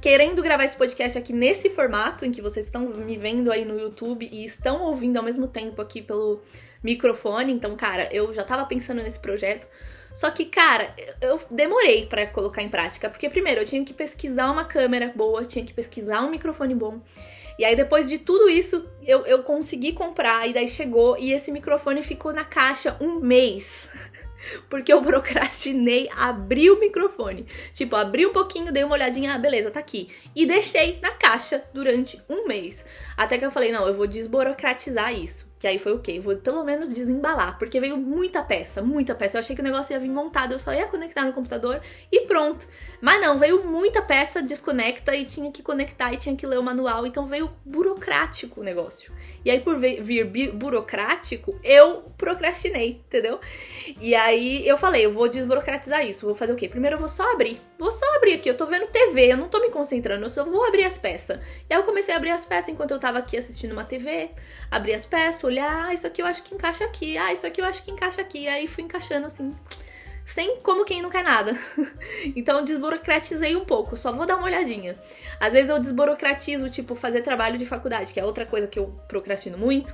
querendo 0.00 0.42
gravar 0.42 0.64
esse 0.64 0.76
podcast 0.76 1.18
aqui 1.18 1.32
nesse 1.32 1.70
formato, 1.70 2.24
em 2.24 2.32
que 2.32 2.42
vocês 2.42 2.66
estão 2.66 2.82
me 2.82 3.16
vendo 3.16 3.52
aí 3.52 3.64
no 3.64 3.78
YouTube 3.78 4.28
e 4.30 4.44
estão 4.44 4.82
ouvindo 4.82 5.16
ao 5.16 5.22
mesmo 5.22 5.46
tempo 5.46 5.80
aqui 5.80 6.02
pelo 6.02 6.42
microfone. 6.82 7.52
Então, 7.52 7.76
cara, 7.76 8.08
eu 8.12 8.32
já 8.32 8.44
tava 8.44 8.64
pensando 8.66 9.02
nesse 9.02 9.20
projeto. 9.20 9.68
Só 10.14 10.30
que, 10.30 10.44
cara, 10.44 10.94
eu 11.20 11.40
demorei 11.50 12.06
para 12.06 12.26
colocar 12.26 12.62
em 12.62 12.68
prática, 12.68 13.08
porque 13.08 13.30
primeiro 13.30 13.62
eu 13.62 13.64
tinha 13.64 13.84
que 13.84 13.94
pesquisar 13.94 14.50
uma 14.50 14.64
câmera 14.64 15.10
boa, 15.14 15.44
tinha 15.44 15.64
que 15.64 15.72
pesquisar 15.72 16.22
um 16.22 16.30
microfone 16.30 16.74
bom. 16.74 17.00
E 17.58 17.64
aí, 17.64 17.76
depois 17.76 18.08
de 18.08 18.18
tudo 18.18 18.48
isso, 18.48 18.88
eu, 19.02 19.26
eu 19.26 19.42
consegui 19.42 19.92
comprar, 19.92 20.48
e 20.48 20.52
daí 20.52 20.68
chegou, 20.68 21.16
e 21.18 21.32
esse 21.32 21.50
microfone 21.50 22.02
ficou 22.02 22.32
na 22.32 22.44
caixa 22.44 22.96
um 23.00 23.20
mês. 23.20 23.88
Porque 24.68 24.92
eu 24.92 25.00
procrastinei, 25.02 26.08
abri 26.16 26.70
o 26.70 26.80
microfone. 26.80 27.46
Tipo, 27.72 27.96
abri 27.96 28.26
um 28.26 28.32
pouquinho, 28.32 28.72
dei 28.72 28.82
uma 28.82 28.94
olhadinha, 28.94 29.34
ah, 29.34 29.38
beleza, 29.38 29.70
tá 29.70 29.78
aqui. 29.78 30.08
E 30.34 30.46
deixei 30.46 30.98
na 31.00 31.12
caixa 31.12 31.62
durante 31.72 32.20
um 32.28 32.46
mês. 32.46 32.84
Até 33.16 33.38
que 33.38 33.44
eu 33.44 33.52
falei, 33.52 33.70
não, 33.70 33.86
eu 33.86 33.94
vou 33.94 34.06
desburocratizar 34.06 35.14
isso. 35.14 35.51
Que 35.62 35.68
aí 35.68 35.78
foi 35.78 35.92
o 35.92 36.00
quê? 36.00 36.18
Vou 36.18 36.34
pelo 36.34 36.64
menos 36.64 36.92
desembalar, 36.92 37.56
porque 37.56 37.78
veio 37.78 37.96
muita 37.96 38.42
peça, 38.42 38.82
muita 38.82 39.14
peça. 39.14 39.36
Eu 39.36 39.38
achei 39.38 39.54
que 39.54 39.62
o 39.62 39.64
negócio 39.64 39.92
ia 39.92 40.00
vir 40.00 40.10
montado, 40.10 40.50
eu 40.50 40.58
só 40.58 40.74
ia 40.74 40.88
conectar 40.88 41.24
no 41.24 41.32
computador 41.32 41.80
e 42.10 42.22
pronto. 42.26 42.66
Mas 43.00 43.20
não, 43.20 43.38
veio 43.38 43.64
muita 43.64 44.02
peça, 44.02 44.42
desconecta 44.42 45.14
e 45.14 45.24
tinha 45.24 45.52
que 45.52 45.62
conectar 45.62 46.12
e 46.12 46.16
tinha 46.16 46.34
que 46.34 46.44
ler 46.44 46.58
o 46.58 46.64
manual, 46.64 47.06
então 47.06 47.26
veio 47.26 47.48
burocrático 47.64 48.60
o 48.60 48.64
negócio. 48.64 49.12
E 49.44 49.52
aí 49.52 49.60
por 49.60 49.78
vir 49.78 50.52
burocrático, 50.52 51.56
eu 51.62 52.12
procrastinei, 52.18 53.00
entendeu? 53.06 53.38
E 54.00 54.16
aí 54.16 54.66
eu 54.66 54.76
falei, 54.76 55.06
eu 55.06 55.12
vou 55.12 55.28
desburocratizar 55.28 56.04
isso. 56.04 56.26
Vou 56.26 56.34
fazer 56.34 56.52
o 56.54 56.56
quê? 56.56 56.68
Primeiro 56.68 56.96
eu 56.96 56.98
vou 56.98 57.08
só 57.08 57.30
abrir. 57.30 57.60
Vou 57.82 57.90
só 57.90 58.06
abrir 58.14 58.34
aqui, 58.34 58.48
eu 58.48 58.56
tô 58.56 58.64
vendo 58.66 58.86
TV, 58.86 59.32
eu 59.32 59.36
não 59.36 59.48
tô 59.48 59.58
me 59.58 59.68
concentrando, 59.68 60.24
eu 60.24 60.28
só 60.28 60.44
vou 60.44 60.64
abrir 60.64 60.84
as 60.84 60.98
peças. 60.98 61.40
E 61.68 61.74
aí 61.74 61.80
eu 61.80 61.82
comecei 61.82 62.14
a 62.14 62.16
abrir 62.16 62.30
as 62.30 62.46
peças 62.46 62.68
enquanto 62.68 62.92
eu 62.92 63.00
tava 63.00 63.18
aqui 63.18 63.36
assistindo 63.36 63.72
uma 63.72 63.82
TV, 63.82 64.30
abri 64.70 64.94
as 64.94 65.04
peças, 65.04 65.42
olhar, 65.42 65.86
ah, 65.86 65.92
isso 65.92 66.06
aqui 66.06 66.22
eu 66.22 66.26
acho 66.26 66.44
que 66.44 66.54
encaixa 66.54 66.84
aqui, 66.84 67.18
ah, 67.18 67.32
isso 67.32 67.44
aqui 67.44 67.60
eu 67.60 67.64
acho 67.64 67.82
que 67.82 67.90
encaixa 67.90 68.20
aqui. 68.20 68.42
E 68.42 68.48
aí 68.48 68.68
fui 68.68 68.84
encaixando 68.84 69.26
assim, 69.26 69.48
sem 70.24 70.58
como 70.58 70.84
quem 70.84 71.02
não 71.02 71.10
quer 71.10 71.24
nada. 71.24 71.58
então 72.36 72.62
desburocratizei 72.62 73.56
um 73.56 73.64
pouco, 73.64 73.96
só 73.96 74.12
vou 74.12 74.26
dar 74.26 74.36
uma 74.36 74.46
olhadinha. 74.46 74.96
Às 75.40 75.52
vezes 75.52 75.68
eu 75.68 75.80
desburocratizo, 75.80 76.70
tipo, 76.70 76.94
fazer 76.94 77.22
trabalho 77.22 77.58
de 77.58 77.66
faculdade, 77.66 78.12
que 78.12 78.20
é 78.20 78.24
outra 78.24 78.46
coisa 78.46 78.68
que 78.68 78.78
eu 78.78 78.96
procrastino 79.08 79.58
muito. 79.58 79.92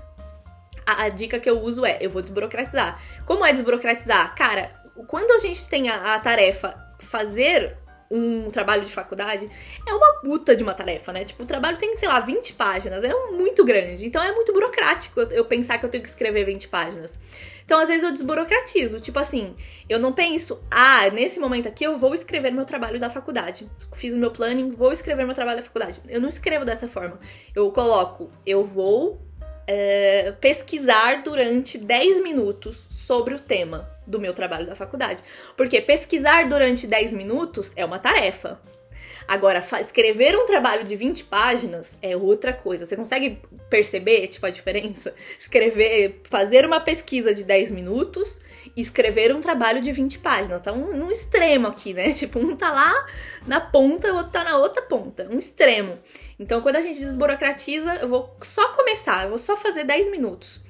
A, 0.85 1.05
a 1.05 1.09
dica 1.09 1.40
que 1.40 1.48
eu 1.48 1.59
uso 1.62 1.87
é, 1.87 1.96
eu 2.03 2.11
vou 2.11 2.20
desburocratizar. 2.20 3.03
Como 3.24 3.46
é 3.46 3.51
desburocratizar? 3.51 4.35
Cara, 4.35 4.72
quando 5.07 5.31
a 5.31 5.38
gente 5.38 5.66
tem 5.70 5.88
a, 5.88 6.14
a 6.16 6.18
tarefa 6.18 6.87
fazer 7.09 7.77
um 8.11 8.51
trabalho 8.51 8.85
de 8.85 8.92
faculdade 8.92 9.49
é 9.87 9.92
uma 9.92 10.21
puta 10.21 10.57
de 10.57 10.62
uma 10.62 10.73
tarefa, 10.73 11.12
né? 11.12 11.25
Tipo, 11.25 11.42
o 11.42 11.47
trabalho 11.47 11.77
tem, 11.77 11.94
sei 11.97 12.09
lá, 12.09 12.21
20 12.21 12.55
páginas, 12.55 13.05
é 13.05 13.12
muito 13.33 13.64
grande. 13.64 14.07
Então 14.07 14.23
é 14.23 14.33
muito 14.33 14.53
burocrático 14.53 15.21
eu 15.21 15.44
pensar 15.44 15.79
que 15.79 15.85
eu 15.85 15.90
tenho 15.90 16.03
que 16.03 16.09
escrever 16.09 16.44
20 16.44 16.68
páginas. 16.68 17.18
Então, 17.68 17.79
às 17.79 17.88
vezes, 17.88 18.03
eu 18.03 18.12
desburocratizo. 18.12 18.99
Tipo 18.99 19.18
assim, 19.18 19.55
eu 19.90 19.99
não 19.99 20.11
penso, 20.11 20.59
ah, 20.71 21.11
nesse 21.11 21.38
momento 21.38 21.68
aqui 21.68 21.85
eu 21.85 21.99
vou 21.99 22.14
escrever 22.14 22.51
meu 22.51 22.64
trabalho 22.64 22.99
da 22.99 23.11
faculdade. 23.11 23.68
Fiz 23.94 24.14
o 24.14 24.18
meu 24.18 24.31
planning, 24.31 24.71
vou 24.71 24.90
escrever 24.90 25.27
meu 25.27 25.35
trabalho 25.35 25.59
da 25.59 25.64
faculdade. 25.64 26.01
Eu 26.09 26.18
não 26.18 26.31
escrevo 26.31 26.64
dessa 26.64 26.88
forma. 26.88 27.21
Eu 27.55 27.71
coloco, 27.71 28.31
eu 28.47 28.64
vou 28.64 29.21
é, 29.66 30.33
pesquisar 30.40 31.23
durante 31.23 31.77
10 31.77 32.23
minutos 32.23 32.88
sobre 33.09 33.35
o 33.35 33.38
tema 33.38 33.88
do 34.07 34.21
meu 34.21 34.35
trabalho 34.35 34.66
da 34.66 34.77
faculdade. 34.77 35.25
Porque 35.57 35.81
pesquisar 35.81 36.47
durante 36.47 36.87
10 36.87 37.14
minutos 37.14 37.73
é 37.75 37.83
uma 37.83 37.99
tarefa. 37.99 38.61
Agora, 39.27 39.64
escrever 39.81 40.37
um 40.37 40.44
trabalho 40.44 40.85
de 40.85 40.94
20 40.94 41.25
páginas 41.25 41.97
é 42.03 42.14
outra 42.14 42.53
coisa. 42.53 42.85
Você 42.85 42.97
consegue 42.97 43.40
perceber, 43.71 44.27
tipo, 44.29 44.44
a 44.44 44.51
diferença? 44.51 45.14
Escrever, 45.38 46.21
fazer 46.25 46.66
uma 46.66 46.81
pesquisa 46.81 47.35
de 47.35 47.44
10 47.44 47.71
minutos 47.71 48.40
e 48.77 48.81
escrever 48.81 49.35
um 49.35 49.40
trabalho 49.40 49.81
de 49.81 49.90
20 49.90 50.18
páginas. 50.18 50.62
Tá 50.62 50.73
um, 50.73 51.05
um 51.05 51.11
extremo 51.11 51.66
aqui, 51.66 51.94
né? 51.94 52.12
Tipo, 52.18 52.38
um 52.38 52.57
tá 52.57 52.71
lá 52.71 53.07
na 53.47 53.61
ponta, 53.61 54.12
o 54.12 54.16
outro 54.16 54.33
tá 54.33 54.44
na 54.44 54.57
outra 54.59 54.83
ponta. 54.83 55.29
Um 55.31 55.38
extremo. 55.38 55.99
Então, 56.38 56.61
quando 56.61 56.77
a 56.77 56.83
gente 56.83 57.01
desburocratiza, 57.01 57.97
eu 57.97 58.09
vou 58.09 58.37
só 58.42 58.68
começar, 58.75 59.25
eu 59.25 59.31
vou 59.31 59.38
só 59.38 59.57
fazer 59.57 59.85
10 59.85 60.11
minutos. 60.11 60.67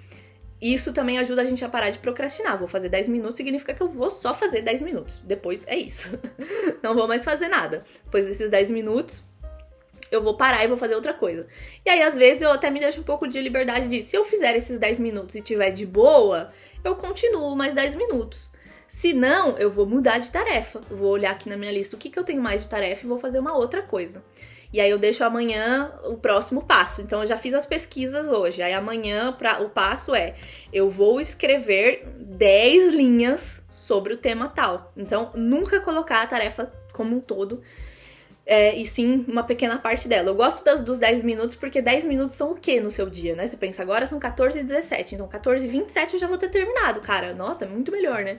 Isso 0.60 0.92
também 0.92 1.18
ajuda 1.18 1.42
a 1.42 1.44
gente 1.44 1.64
a 1.64 1.68
parar 1.68 1.90
de 1.90 1.98
procrastinar. 1.98 2.58
Vou 2.58 2.66
fazer 2.66 2.88
10 2.88 3.08
minutos 3.08 3.36
significa 3.36 3.74
que 3.74 3.82
eu 3.82 3.88
vou 3.88 4.10
só 4.10 4.34
fazer 4.34 4.62
10 4.62 4.82
minutos. 4.82 5.20
Depois 5.20 5.64
é 5.66 5.76
isso. 5.76 6.18
Não 6.82 6.94
vou 6.94 7.06
mais 7.06 7.24
fazer 7.24 7.48
nada. 7.48 7.84
Depois 8.04 8.26
desses 8.26 8.50
10 8.50 8.70
minutos, 8.70 9.22
eu 10.10 10.22
vou 10.22 10.36
parar 10.36 10.64
e 10.64 10.68
vou 10.68 10.76
fazer 10.76 10.94
outra 10.94 11.14
coisa. 11.14 11.46
E 11.86 11.90
aí, 11.90 12.02
às 12.02 12.16
vezes, 12.16 12.42
eu 12.42 12.50
até 12.50 12.70
me 12.70 12.80
deixo 12.80 13.00
um 13.00 13.04
pouco 13.04 13.28
de 13.28 13.40
liberdade 13.40 13.88
de 13.88 14.02
se 14.02 14.16
eu 14.16 14.24
fizer 14.24 14.56
esses 14.56 14.78
10 14.78 14.98
minutos 14.98 15.34
e 15.36 15.42
tiver 15.42 15.70
de 15.70 15.86
boa, 15.86 16.52
eu 16.82 16.96
continuo 16.96 17.54
mais 17.54 17.74
10 17.74 17.94
minutos. 17.94 18.50
Se 18.88 19.12
não, 19.12 19.56
eu 19.58 19.70
vou 19.70 19.86
mudar 19.86 20.18
de 20.18 20.30
tarefa. 20.30 20.80
Vou 20.90 21.10
olhar 21.10 21.30
aqui 21.30 21.48
na 21.48 21.56
minha 21.56 21.70
lista 21.70 21.94
o 21.94 21.98
que, 21.98 22.08
que 22.10 22.18
eu 22.18 22.24
tenho 22.24 22.42
mais 22.42 22.62
de 22.62 22.68
tarefa 22.68 23.04
e 23.04 23.08
vou 23.08 23.18
fazer 23.18 23.38
uma 23.38 23.54
outra 23.54 23.82
coisa. 23.82 24.24
E 24.72 24.80
aí 24.80 24.90
eu 24.90 24.98
deixo 24.98 25.24
amanhã 25.24 25.92
o 26.04 26.16
próximo 26.16 26.64
passo. 26.64 27.00
Então 27.00 27.20
eu 27.20 27.26
já 27.26 27.38
fiz 27.38 27.54
as 27.54 27.64
pesquisas 27.64 28.28
hoje. 28.28 28.62
Aí 28.62 28.74
amanhã 28.74 29.32
pra, 29.32 29.60
o 29.62 29.70
passo 29.70 30.14
é: 30.14 30.34
eu 30.72 30.90
vou 30.90 31.20
escrever 31.20 32.06
10 32.18 32.92
linhas 32.92 33.64
sobre 33.70 34.12
o 34.12 34.16
tema 34.16 34.48
tal. 34.48 34.92
Então 34.96 35.30
nunca 35.34 35.80
colocar 35.80 36.22
a 36.22 36.26
tarefa 36.26 36.72
como 36.92 37.16
um 37.16 37.20
todo. 37.20 37.62
É, 38.50 38.74
e 38.74 38.86
sim 38.86 39.26
uma 39.28 39.42
pequena 39.42 39.78
parte 39.78 40.08
dela. 40.08 40.30
Eu 40.30 40.34
gosto 40.34 40.64
das, 40.64 40.82
dos 40.82 40.98
10 40.98 41.22
minutos 41.22 41.54
porque 41.54 41.82
10 41.82 42.06
minutos 42.06 42.34
são 42.34 42.52
o 42.52 42.54
que 42.54 42.80
no 42.80 42.90
seu 42.90 43.08
dia, 43.10 43.34
né? 43.34 43.46
Você 43.46 43.58
pensa, 43.58 43.82
agora 43.82 44.06
são 44.06 44.18
14 44.18 44.60
e 44.60 44.62
17, 44.62 45.16
então 45.16 45.28
14 45.28 45.66
e 45.66 45.68
27 45.68 46.14
eu 46.14 46.20
já 46.20 46.26
vou 46.26 46.38
ter 46.38 46.48
terminado, 46.48 47.00
cara. 47.02 47.34
Nossa, 47.34 47.66
é 47.66 47.68
muito 47.68 47.92
melhor, 47.92 48.24
né? 48.24 48.38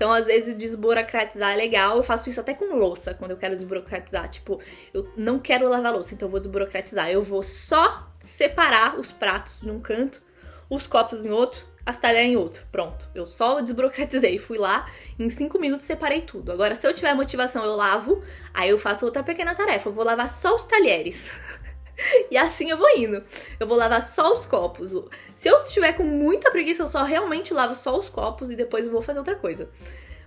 Então, 0.00 0.14
às 0.14 0.24
vezes, 0.24 0.56
desburocratizar 0.56 1.52
é 1.52 1.56
legal. 1.56 1.98
Eu 1.98 2.02
faço 2.02 2.30
isso 2.30 2.40
até 2.40 2.54
com 2.54 2.74
louça, 2.74 3.12
quando 3.12 3.32
eu 3.32 3.36
quero 3.36 3.54
desburocratizar. 3.54 4.30
Tipo, 4.30 4.58
eu 4.94 5.12
não 5.14 5.38
quero 5.38 5.68
lavar 5.68 5.92
louça, 5.92 6.14
então 6.14 6.24
eu 6.24 6.30
vou 6.30 6.40
desburocratizar. 6.40 7.10
Eu 7.10 7.22
vou 7.22 7.42
só 7.42 8.10
separar 8.18 8.98
os 8.98 9.12
pratos 9.12 9.60
num 9.60 9.78
canto, 9.78 10.22
os 10.70 10.86
copos 10.86 11.26
em 11.26 11.30
outro, 11.30 11.66
as 11.84 11.98
talheres 11.98 12.32
em 12.32 12.36
outro. 12.38 12.62
Pronto. 12.72 13.06
Eu 13.14 13.26
só 13.26 13.60
desburocratizei. 13.60 14.38
Fui 14.38 14.56
lá, 14.56 14.86
em 15.18 15.28
cinco 15.28 15.58
minutos 15.58 15.84
separei 15.84 16.22
tudo. 16.22 16.50
Agora, 16.50 16.74
se 16.74 16.86
eu 16.86 16.94
tiver 16.94 17.12
motivação, 17.12 17.62
eu 17.62 17.76
lavo. 17.76 18.22
Aí 18.54 18.70
eu 18.70 18.78
faço 18.78 19.04
outra 19.04 19.22
pequena 19.22 19.54
tarefa. 19.54 19.90
Eu 19.90 19.92
vou 19.92 20.02
lavar 20.02 20.30
só 20.30 20.56
os 20.56 20.64
talheres. 20.64 21.30
e 22.30 22.36
assim 22.36 22.70
eu 22.70 22.76
vou 22.76 22.88
indo. 22.96 23.22
Eu 23.58 23.66
vou 23.66 23.76
lavar 23.76 24.02
só 24.02 24.32
os 24.32 24.46
copos. 24.46 24.92
Se 25.34 25.48
eu 25.48 25.62
estiver 25.62 25.92
com 25.92 26.04
muita 26.04 26.50
preguiça, 26.50 26.82
eu 26.82 26.86
só 26.86 27.02
realmente 27.02 27.54
lavo 27.54 27.74
só 27.74 27.98
os 27.98 28.08
copos 28.08 28.50
e 28.50 28.56
depois 28.56 28.86
eu 28.86 28.92
vou 28.92 29.02
fazer 29.02 29.18
outra 29.18 29.36
coisa. 29.36 29.68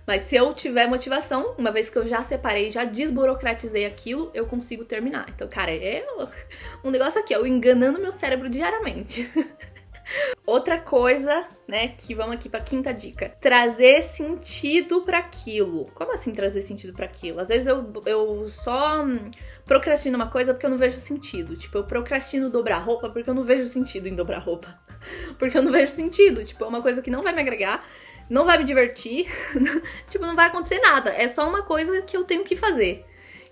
Mas 0.06 0.22
se 0.22 0.36
eu 0.36 0.52
tiver 0.52 0.86
motivação, 0.86 1.54
uma 1.56 1.70
vez 1.70 1.88
que 1.88 1.96
eu 1.96 2.06
já 2.06 2.22
separei, 2.22 2.70
já 2.70 2.84
desburocratizei 2.84 3.86
aquilo, 3.86 4.30
eu 4.34 4.46
consigo 4.46 4.84
terminar. 4.84 5.26
Então, 5.34 5.48
cara, 5.48 5.72
é 5.72 6.06
um 6.82 6.90
negócio 6.90 7.20
aqui, 7.20 7.32
eu 7.32 7.46
enganando 7.46 7.98
meu 7.98 8.12
cérebro 8.12 8.50
diariamente. 8.50 9.30
Outra 10.46 10.78
coisa, 10.78 11.46
né, 11.66 11.88
que 11.88 12.14
vamos 12.14 12.34
aqui 12.34 12.48
para 12.48 12.60
quinta 12.60 12.92
dica. 12.92 13.34
Trazer 13.40 14.02
sentido 14.02 15.02
para 15.02 15.18
aquilo. 15.18 15.84
Como 15.94 16.12
assim 16.12 16.32
trazer 16.32 16.62
sentido 16.62 16.92
para 16.92 17.06
aquilo? 17.06 17.40
Às 17.40 17.48
vezes 17.48 17.66
eu, 17.66 17.92
eu 18.04 18.46
só 18.48 19.04
procrastino 19.64 20.16
uma 20.16 20.28
coisa 20.28 20.52
porque 20.52 20.66
eu 20.66 20.70
não 20.70 20.78
vejo 20.78 20.98
sentido. 20.98 21.56
Tipo, 21.56 21.78
eu 21.78 21.84
procrastino 21.84 22.50
dobrar 22.50 22.78
roupa 22.78 23.08
porque 23.08 23.28
eu 23.28 23.34
não 23.34 23.42
vejo 23.42 23.66
sentido 23.66 24.06
em 24.06 24.14
dobrar 24.14 24.38
roupa. 24.38 24.78
Porque 25.38 25.58
eu 25.58 25.62
não 25.62 25.70
vejo 25.70 25.92
sentido. 25.92 26.44
Tipo, 26.44 26.64
é 26.64 26.66
uma 26.66 26.80
coisa 26.80 27.02
que 27.02 27.10
não 27.10 27.22
vai 27.22 27.34
me 27.34 27.42
agregar, 27.42 27.84
não 28.30 28.46
vai 28.46 28.56
me 28.56 28.64
divertir. 28.64 29.26
tipo, 30.08 30.24
não 30.24 30.34
vai 30.34 30.46
acontecer 30.46 30.80
nada. 30.80 31.10
É 31.10 31.28
só 31.28 31.46
uma 31.46 31.62
coisa 31.62 32.00
que 32.02 32.16
eu 32.16 32.24
tenho 32.24 32.42
que 32.42 32.56
fazer 32.56 33.04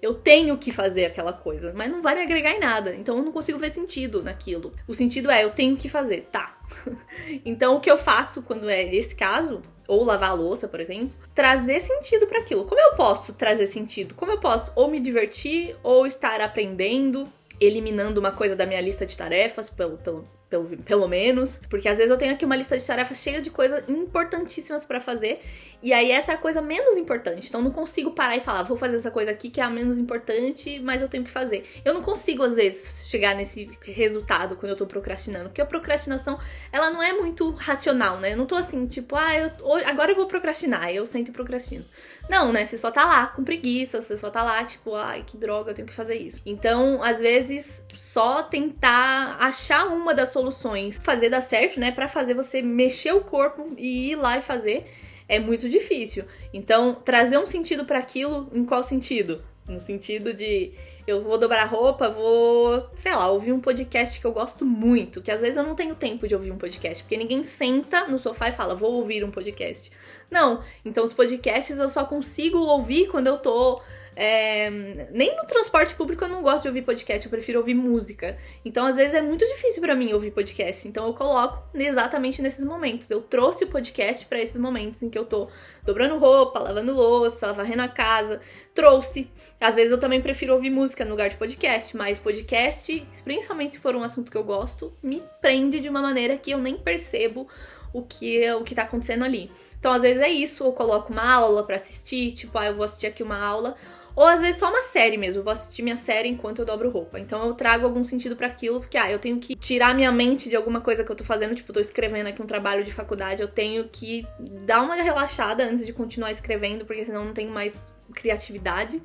eu 0.02 0.12
tenho 0.12 0.58
que 0.58 0.72
fazer 0.72 1.04
aquela 1.04 1.32
coisa, 1.32 1.72
mas 1.74 1.88
não 1.88 2.02
vai 2.02 2.16
me 2.16 2.22
agregar 2.22 2.50
em 2.50 2.58
nada. 2.58 2.92
Então 2.92 3.16
eu 3.16 3.22
não 3.22 3.30
consigo 3.30 3.58
ver 3.58 3.70
sentido 3.70 4.20
naquilo. 4.20 4.72
O 4.88 4.94
sentido 4.94 5.30
é 5.30 5.44
eu 5.44 5.50
tenho 5.50 5.76
que 5.76 5.88
fazer, 5.88 6.28
tá. 6.32 6.58
então 7.46 7.76
o 7.76 7.80
que 7.80 7.90
eu 7.90 7.96
faço 7.96 8.42
quando 8.42 8.68
é 8.68 8.92
esse 8.92 9.14
caso, 9.14 9.62
ou 9.86 10.02
lavar 10.02 10.30
a 10.30 10.34
louça, 10.34 10.66
por 10.66 10.80
exemplo, 10.80 11.14
trazer 11.32 11.78
sentido 11.78 12.26
para 12.26 12.40
aquilo. 12.40 12.64
Como 12.64 12.80
eu 12.80 12.96
posso 12.96 13.32
trazer 13.32 13.68
sentido? 13.68 14.14
Como 14.14 14.32
eu 14.32 14.40
posso 14.40 14.72
ou 14.74 14.90
me 14.90 14.98
divertir 14.98 15.76
ou 15.84 16.04
estar 16.04 16.40
aprendendo, 16.40 17.28
eliminando 17.60 18.18
uma 18.18 18.32
coisa 18.32 18.56
da 18.56 18.66
minha 18.66 18.80
lista 18.80 19.06
de 19.06 19.16
tarefas 19.16 19.70
pelo, 19.70 19.98
pelo 19.98 20.24
pelo, 20.52 20.76
pelo 20.82 21.08
menos. 21.08 21.60
Porque 21.70 21.88
às 21.88 21.96
vezes 21.96 22.10
eu 22.10 22.18
tenho 22.18 22.34
aqui 22.34 22.44
uma 22.44 22.54
lista 22.54 22.76
de 22.76 22.86
tarefas 22.86 23.16
cheia 23.16 23.40
de 23.40 23.50
coisas 23.50 23.82
importantíssimas 23.88 24.84
para 24.84 25.00
fazer. 25.00 25.40
E 25.82 25.92
aí 25.92 26.12
essa 26.12 26.32
é 26.32 26.34
a 26.34 26.38
coisa 26.38 26.62
menos 26.62 26.96
importante. 26.96 27.48
Então 27.48 27.60
não 27.60 27.72
consigo 27.72 28.12
parar 28.12 28.36
e 28.36 28.40
falar, 28.40 28.62
vou 28.62 28.76
fazer 28.76 28.96
essa 28.96 29.10
coisa 29.10 29.32
aqui 29.32 29.50
que 29.50 29.60
é 29.60 29.64
a 29.64 29.70
menos 29.70 29.98
importante, 29.98 30.78
mas 30.78 31.02
eu 31.02 31.08
tenho 31.08 31.24
que 31.24 31.30
fazer. 31.30 31.68
Eu 31.84 31.92
não 31.92 32.02
consigo, 32.02 32.44
às 32.44 32.54
vezes, 32.54 33.08
chegar 33.08 33.34
nesse 33.34 33.68
resultado 33.82 34.54
quando 34.54 34.70
eu 34.70 34.76
tô 34.76 34.86
procrastinando. 34.86 35.46
Porque 35.46 35.60
a 35.60 35.66
procrastinação, 35.66 36.38
ela 36.70 36.90
não 36.90 37.02
é 37.02 37.12
muito 37.12 37.50
racional, 37.50 38.20
né? 38.20 38.32
Eu 38.32 38.36
não 38.36 38.46
tô 38.46 38.54
assim, 38.54 38.86
tipo, 38.86 39.16
ah, 39.16 39.36
eu, 39.36 39.50
agora 39.84 40.12
eu 40.12 40.16
vou 40.16 40.26
procrastinar. 40.26 40.90
Eu 40.90 41.04
sento 41.04 41.28
e 41.28 41.32
procrastino. 41.32 41.84
Não, 42.28 42.52
né? 42.52 42.64
Você 42.64 42.78
só 42.78 42.92
tá 42.92 43.04
lá 43.04 43.26
com 43.26 43.42
preguiça, 43.42 44.00
você 44.00 44.16
só 44.16 44.30
tá 44.30 44.44
lá, 44.44 44.64
tipo, 44.64 44.94
ai, 44.94 45.24
que 45.26 45.36
droga, 45.36 45.72
eu 45.72 45.74
tenho 45.74 45.88
que 45.88 45.94
fazer 45.94 46.14
isso. 46.14 46.40
Então, 46.46 47.02
às 47.02 47.18
vezes, 47.18 47.84
só 47.92 48.42
tentar 48.44 49.36
achar 49.40 49.86
uma 49.88 50.14
das 50.14 50.28
soluções, 50.28 50.98
fazer 51.02 51.28
dar 51.28 51.40
certo, 51.40 51.80
né? 51.80 51.90
Para 51.90 52.06
fazer 52.06 52.34
você 52.34 52.62
mexer 52.62 53.12
o 53.12 53.22
corpo 53.22 53.74
e 53.76 54.12
ir 54.12 54.16
lá 54.16 54.38
e 54.38 54.42
fazer 54.42 54.86
é 55.32 55.38
muito 55.38 55.66
difícil. 55.66 56.24
Então, 56.52 56.94
trazer 56.94 57.38
um 57.38 57.46
sentido 57.46 57.86
para 57.86 57.98
aquilo, 57.98 58.50
em 58.52 58.66
qual 58.66 58.82
sentido? 58.82 59.42
No 59.66 59.80
sentido 59.80 60.34
de 60.34 60.72
eu 61.06 61.22
vou 61.22 61.38
dobrar 61.38 61.64
roupa, 61.64 62.10
vou, 62.10 62.86
sei 62.94 63.12
lá, 63.12 63.30
ouvir 63.30 63.50
um 63.50 63.58
podcast 63.58 64.20
que 64.20 64.26
eu 64.26 64.32
gosto 64.32 64.66
muito, 64.66 65.22
que 65.22 65.30
às 65.30 65.40
vezes 65.40 65.56
eu 65.56 65.62
não 65.62 65.74
tenho 65.74 65.94
tempo 65.94 66.28
de 66.28 66.34
ouvir 66.34 66.52
um 66.52 66.58
podcast, 66.58 67.02
porque 67.02 67.16
ninguém 67.16 67.42
senta 67.44 68.06
no 68.08 68.18
sofá 68.18 68.50
e 68.50 68.52
fala, 68.52 68.74
vou 68.74 68.92
ouvir 68.92 69.24
um 69.24 69.30
podcast. 69.30 69.90
Não. 70.30 70.62
Então 70.84 71.02
os 71.02 71.14
podcasts 71.14 71.78
eu 71.78 71.88
só 71.88 72.04
consigo 72.04 72.58
ouvir 72.58 73.08
quando 73.08 73.28
eu 73.28 73.38
tô. 73.38 73.80
É, 74.14 74.68
nem 75.11 75.35
no 75.37 75.44
transporte 75.44 75.94
público 75.94 76.22
eu 76.25 76.29
não 76.29 76.42
gosto 76.42 76.62
de 76.62 76.68
ouvir 76.68 76.83
podcast, 76.83 77.25
eu 77.25 77.31
prefiro 77.31 77.59
ouvir 77.59 77.75
música. 77.75 78.37
Então, 78.64 78.87
às 78.87 78.96
vezes, 78.96 79.14
é 79.14 79.22
muito 79.22 79.46
difícil 79.46 79.81
para 79.81 79.94
mim 79.94 80.12
ouvir 80.12 80.31
podcast. 80.31 80.87
Então, 80.87 81.07
eu 81.07 81.14
coloco 81.14 81.62
exatamente 81.75 82.42
nesses 82.42 82.64
momentos. 82.64 83.11
Eu 83.11 83.22
trouxe 83.22 83.64
o 83.64 83.68
podcast 83.68 84.27
para 84.27 84.40
esses 84.40 84.59
momentos 84.59 85.03
em 85.03 85.09
que 85.09 85.18
eu 85.18 85.25
tô 85.25 85.48
dobrando 85.85 86.18
roupa, 86.18 86.59
lavando 86.59 86.92
louça, 86.92 87.53
varrendo 87.53 87.83
a 87.83 87.88
casa. 87.88 88.40
Trouxe. 88.75 89.31
Às 89.61 89.77
vezes, 89.77 89.92
eu 89.92 89.98
também 89.98 90.20
prefiro 90.20 90.55
ouvir 90.55 90.70
música 90.70 91.05
no 91.05 91.12
lugar 91.12 91.31
de 91.31 91.37
podcast, 91.37 91.96
mas 91.96 92.18
podcast, 92.18 93.07
principalmente 93.25 93.72
se 93.72 93.79
for 93.79 93.96
um 93.96 94.03
assunto 94.03 94.31
que 94.31 94.37
eu 94.37 94.44
gosto, 94.44 94.92
me 95.03 95.22
prende 95.40 95.81
de 95.81 95.88
uma 95.88 96.03
maneira 96.03 96.37
que 96.37 96.51
eu 96.51 96.59
nem 96.59 96.77
percebo 96.77 97.48
o 97.92 98.03
que, 98.03 98.51
o 98.53 98.62
que 98.62 98.75
tá 98.75 98.83
acontecendo 98.83 99.25
ali. 99.25 99.51
Então, 99.79 99.92
às 99.92 100.03
vezes 100.03 100.22
é 100.22 100.29
isso, 100.29 100.62
eu 100.62 100.72
coloco 100.72 101.12
uma 101.12 101.29
aula 101.29 101.64
para 101.64 101.75
assistir, 101.75 102.33
tipo, 102.33 102.57
ah, 102.57 102.66
eu 102.66 102.75
vou 102.77 102.85
assistir 102.85 103.09
aqui 103.09 103.20
uma 103.20 103.37
aula, 103.37 103.75
ou 104.14 104.27
às 104.27 104.40
vezes 104.40 104.57
só 104.57 104.68
uma 104.68 104.83
série 104.83 105.16
mesmo, 105.16 105.40
eu 105.40 105.44
vou 105.44 105.53
assistir 105.53 105.83
minha 105.83 105.96
série 105.96 106.29
enquanto 106.29 106.61
eu 106.61 106.64
dobro 106.66 106.90
roupa. 106.90 107.18
Então 107.18 107.46
eu 107.46 107.55
trago 107.55 107.85
algum 107.85 108.05
sentido 108.05 108.37
para 108.37 108.46
aquilo, 108.46 108.81
porque 108.81 108.96
ah, 108.96 109.11
eu 109.11 109.18
tenho 109.18 109.38
que 109.38 109.55
tirar 109.57 109.94
minha 109.94 110.12
mente 110.12 110.48
de 110.48 110.57
alguma 110.57 110.81
coisa 110.81 111.05
que 111.05 111.11
eu 111.11 111.16
tô 111.16 111.25
fazendo, 111.25 111.55
tipo, 111.55 111.72
tô 111.72 111.81
escrevendo 111.81 112.27
aqui 112.27 112.42
um 112.42 112.46
trabalho 112.46 112.85
de 112.85 112.92
faculdade, 112.92 113.42
eu 113.42 113.48
tenho 113.48 113.88
que 113.88 114.27
dar 114.66 114.83
uma 114.83 114.94
relaxada 114.94 115.64
antes 115.64 115.87
de 115.87 115.92
continuar 115.92 116.31
escrevendo, 116.31 116.85
porque 116.85 117.05
senão 117.05 117.25
não 117.25 117.33
tenho 117.33 117.51
mais 117.51 117.90
criatividade. 118.14 119.03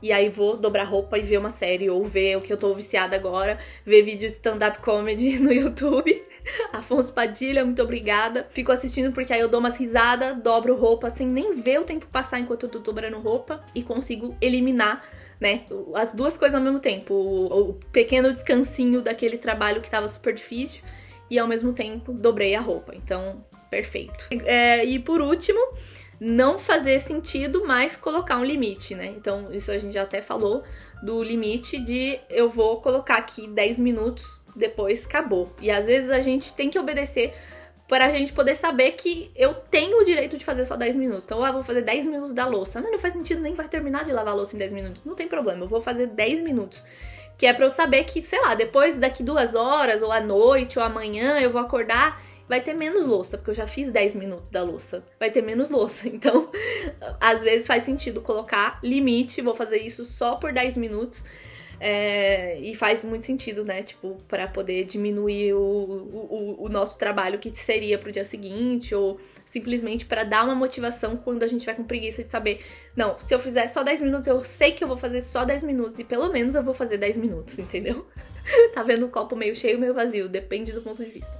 E 0.00 0.12
aí 0.12 0.28
vou 0.28 0.56
dobrar 0.56 0.84
roupa 0.84 1.18
e 1.18 1.22
ver 1.22 1.38
uma 1.38 1.50
série, 1.50 1.90
ou 1.90 2.04
ver 2.04 2.36
o 2.36 2.40
que 2.40 2.52
eu 2.52 2.56
tô 2.56 2.74
viciada 2.74 3.16
agora, 3.16 3.58
ver 3.84 4.02
vídeos 4.02 4.34
stand-up 4.34 4.78
comedy 4.78 5.38
no 5.40 5.52
YouTube. 5.52 6.22
Afonso 6.72 7.12
Padilha, 7.12 7.64
muito 7.64 7.82
obrigada. 7.82 8.46
Fico 8.50 8.72
assistindo 8.72 9.12
porque 9.12 9.32
aí 9.32 9.40
eu 9.40 9.48
dou 9.48 9.60
umas 9.60 9.78
risadas, 9.78 10.40
dobro 10.42 10.74
roupa 10.76 11.10
sem 11.10 11.26
nem 11.26 11.56
ver 11.56 11.80
o 11.80 11.84
tempo 11.84 12.06
passar 12.06 12.40
enquanto 12.40 12.64
eu 12.64 12.68
tô 12.68 12.78
dobrando 12.78 13.18
roupa 13.18 13.64
e 13.74 13.82
consigo 13.82 14.36
eliminar 14.40 15.02
né? 15.40 15.64
As 15.94 16.12
duas 16.12 16.36
coisas 16.36 16.54
ao 16.54 16.60
mesmo 16.60 16.80
tempo. 16.80 17.14
O, 17.14 17.70
o, 17.70 17.74
pequeno 17.92 18.32
descansinho 18.32 19.00
daquele 19.00 19.38
trabalho 19.38 19.80
que 19.80 19.90
tava 19.90 20.08
super 20.08 20.34
difícil 20.34 20.82
e 21.30 21.38
ao 21.38 21.46
mesmo 21.46 21.72
tempo 21.72 22.12
dobrei 22.12 22.54
a 22.54 22.60
roupa. 22.60 22.94
Então, 22.94 23.44
perfeito. 23.70 24.24
É, 24.44 24.84
e 24.84 24.98
por 24.98 25.20
último, 25.20 25.60
não 26.20 26.58
fazer 26.58 26.98
sentido, 26.98 27.64
mas 27.66 27.96
colocar 27.96 28.36
um 28.38 28.44
limite, 28.44 28.94
né? 28.94 29.06
Então, 29.16 29.52
isso 29.52 29.70
a 29.70 29.78
gente 29.78 29.94
já 29.94 30.02
até 30.02 30.20
falou 30.20 30.64
do 31.02 31.22
limite 31.22 31.78
de 31.78 32.18
eu 32.28 32.48
vou 32.48 32.80
colocar 32.80 33.16
aqui 33.16 33.46
10 33.46 33.78
minutos 33.78 34.40
depois 34.56 35.06
acabou. 35.06 35.52
E 35.60 35.70
às 35.70 35.86
vezes 35.86 36.10
a 36.10 36.20
gente 36.20 36.52
tem 36.52 36.68
que 36.68 36.78
obedecer 36.78 37.34
para 37.88 38.04
a 38.04 38.10
gente 38.10 38.32
poder 38.32 38.54
saber 38.54 38.92
que 38.92 39.30
eu 39.34 39.54
tenho 39.54 40.00
o 40.00 40.04
direito 40.04 40.36
de 40.36 40.44
fazer 40.44 40.66
só 40.66 40.76
10 40.76 40.94
minutos. 40.96 41.24
Então, 41.24 41.38
eu 41.38 41.44
ah, 41.44 41.52
vou 41.52 41.64
fazer 41.64 41.80
10 41.80 42.06
minutos 42.06 42.34
da 42.34 42.46
louça. 42.46 42.80
Mas 42.82 42.90
não 42.90 42.98
faz 42.98 43.14
sentido, 43.14 43.40
nem 43.40 43.54
vai 43.54 43.66
terminar 43.66 44.04
de 44.04 44.12
lavar 44.12 44.34
a 44.34 44.36
louça 44.36 44.56
em 44.56 44.58
10 44.58 44.72
minutos. 44.72 45.04
Não 45.04 45.14
tem 45.14 45.26
problema, 45.26 45.64
eu 45.64 45.68
vou 45.68 45.80
fazer 45.80 46.06
10 46.06 46.42
minutos. 46.42 46.84
Que 47.38 47.46
é 47.46 47.54
para 47.54 47.64
eu 47.64 47.70
saber 47.70 48.04
que, 48.04 48.22
sei 48.22 48.40
lá, 48.42 48.54
depois 48.54 48.98
daqui 48.98 49.22
duas 49.22 49.54
horas, 49.54 50.02
ou 50.02 50.12
à 50.12 50.20
noite, 50.20 50.78
ou 50.78 50.84
amanhã, 50.84 51.38
eu 51.38 51.50
vou 51.50 51.60
acordar, 51.60 52.20
vai 52.48 52.60
ter 52.60 52.74
menos 52.74 53.06
louça, 53.06 53.36
porque 53.36 53.50
eu 53.50 53.54
já 53.54 53.66
fiz 53.66 53.90
10 53.90 54.14
minutos 54.14 54.50
da 54.50 54.62
louça. 54.62 55.04
Vai 55.18 55.30
ter 55.30 55.42
menos 55.42 55.70
louça. 55.70 56.08
Então, 56.18 56.50
às 57.20 57.42
vezes 57.42 57.66
faz 57.66 57.84
sentido 57.84 58.20
colocar 58.20 58.80
limite, 58.82 59.40
vou 59.40 59.54
fazer 59.54 59.78
isso 59.78 60.04
só 60.04 60.36
por 60.36 60.52
10 60.52 60.76
minutos 60.76 61.22
é, 61.80 62.58
e 62.60 62.74
faz 62.74 63.04
muito 63.04 63.24
sentido, 63.24 63.64
né? 63.64 63.82
Tipo, 63.82 64.16
para 64.26 64.48
poder 64.48 64.84
diminuir 64.84 65.54
o, 65.54 65.60
o, 65.60 66.64
o, 66.64 66.68
nosso 66.68 66.98
trabalho 66.98 67.38
que 67.38 67.54
seria 67.54 67.98
pro 67.98 68.10
dia 68.10 68.24
seguinte, 68.24 68.94
ou 68.94 69.20
simplesmente 69.44 70.04
para 70.04 70.24
dar 70.24 70.44
uma 70.44 70.54
motivação 70.54 71.16
quando 71.16 71.42
a 71.42 71.46
gente 71.46 71.64
vai 71.64 71.74
com 71.74 71.84
preguiça 71.84 72.22
de 72.22 72.28
saber, 72.28 72.64
não, 72.96 73.20
se 73.20 73.32
eu 73.32 73.38
fizer 73.38 73.68
só 73.68 73.82
10 73.84 74.00
minutos, 74.00 74.26
eu 74.26 74.44
sei 74.44 74.72
que 74.72 74.82
eu 74.82 74.88
vou 74.88 74.96
fazer 74.96 75.20
só 75.20 75.44
10 75.44 75.62
minutos, 75.62 75.98
e 75.98 76.04
pelo 76.04 76.32
menos 76.32 76.54
eu 76.54 76.62
vou 76.62 76.74
fazer 76.74 76.98
10 76.98 77.16
minutos, 77.18 77.58
entendeu? 77.60 78.06
tá 78.74 78.82
vendo 78.82 79.06
o 79.06 79.10
copo 79.10 79.36
meio 79.36 79.54
cheio, 79.54 79.78
meio 79.78 79.94
vazio, 79.94 80.28
depende 80.28 80.72
do 80.72 80.82
ponto 80.82 81.04
de 81.04 81.10
vista. 81.10 81.32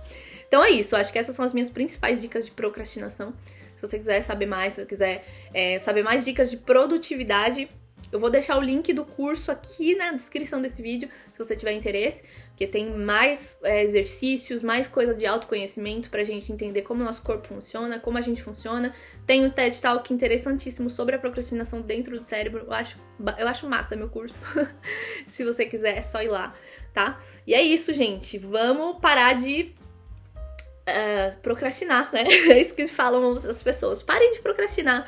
Então 0.48 0.64
é 0.64 0.70
isso, 0.70 0.96
acho 0.96 1.12
que 1.12 1.18
essas 1.18 1.36
são 1.36 1.44
as 1.44 1.52
minhas 1.52 1.70
principais 1.70 2.20
dicas 2.20 2.46
de 2.46 2.50
procrastinação. 2.50 3.34
Se 3.76 3.86
você 3.86 3.98
quiser 3.98 4.22
saber 4.22 4.46
mais, 4.46 4.72
se 4.74 4.80
você 4.80 4.86
quiser 4.86 5.24
é, 5.54 5.78
saber 5.78 6.02
mais 6.02 6.24
dicas 6.24 6.50
de 6.50 6.56
produtividade, 6.56 7.68
eu 8.10 8.18
vou 8.18 8.30
deixar 8.30 8.56
o 8.56 8.62
link 8.62 8.92
do 8.92 9.04
curso 9.04 9.52
aqui 9.52 9.94
na 9.94 10.12
descrição 10.12 10.62
desse 10.62 10.80
vídeo, 10.80 11.10
se 11.30 11.38
você 11.38 11.54
tiver 11.54 11.72
interesse, 11.72 12.24
porque 12.48 12.66
tem 12.66 12.90
mais 12.96 13.58
é, 13.62 13.82
exercícios, 13.82 14.62
mais 14.62 14.88
coisas 14.88 15.16
de 15.16 15.26
autoconhecimento 15.26 16.08
pra 16.08 16.24
gente 16.24 16.50
entender 16.50 16.82
como 16.82 17.02
o 17.02 17.04
nosso 17.04 17.22
corpo 17.22 17.46
funciona, 17.46 18.00
como 18.00 18.16
a 18.16 18.22
gente 18.22 18.42
funciona. 18.42 18.94
Tem 19.26 19.44
um 19.44 19.50
TED 19.50 19.80
Talk 19.80 20.12
interessantíssimo 20.12 20.88
sobre 20.88 21.16
a 21.16 21.18
procrastinação 21.18 21.82
dentro 21.82 22.18
do 22.18 22.26
cérebro. 22.26 22.64
Eu 22.66 22.72
acho, 22.72 22.98
eu 23.38 23.46
acho 23.46 23.68
massa 23.68 23.94
meu 23.94 24.08
curso. 24.08 24.44
se 25.28 25.44
você 25.44 25.66
quiser, 25.66 25.98
é 25.98 26.02
só 26.02 26.22
ir 26.22 26.28
lá, 26.28 26.54
tá? 26.94 27.20
E 27.46 27.52
é 27.52 27.60
isso, 27.60 27.92
gente. 27.92 28.38
Vamos 28.38 29.00
parar 29.00 29.34
de 29.34 29.74
uh, 30.88 31.36
procrastinar, 31.40 32.12
né? 32.12 32.24
É 32.50 32.60
isso 32.60 32.74
que 32.74 32.86
falam 32.86 33.32
as 33.34 33.62
pessoas. 33.62 34.02
Parem 34.02 34.32
de 34.32 34.40
procrastinar 34.40 35.06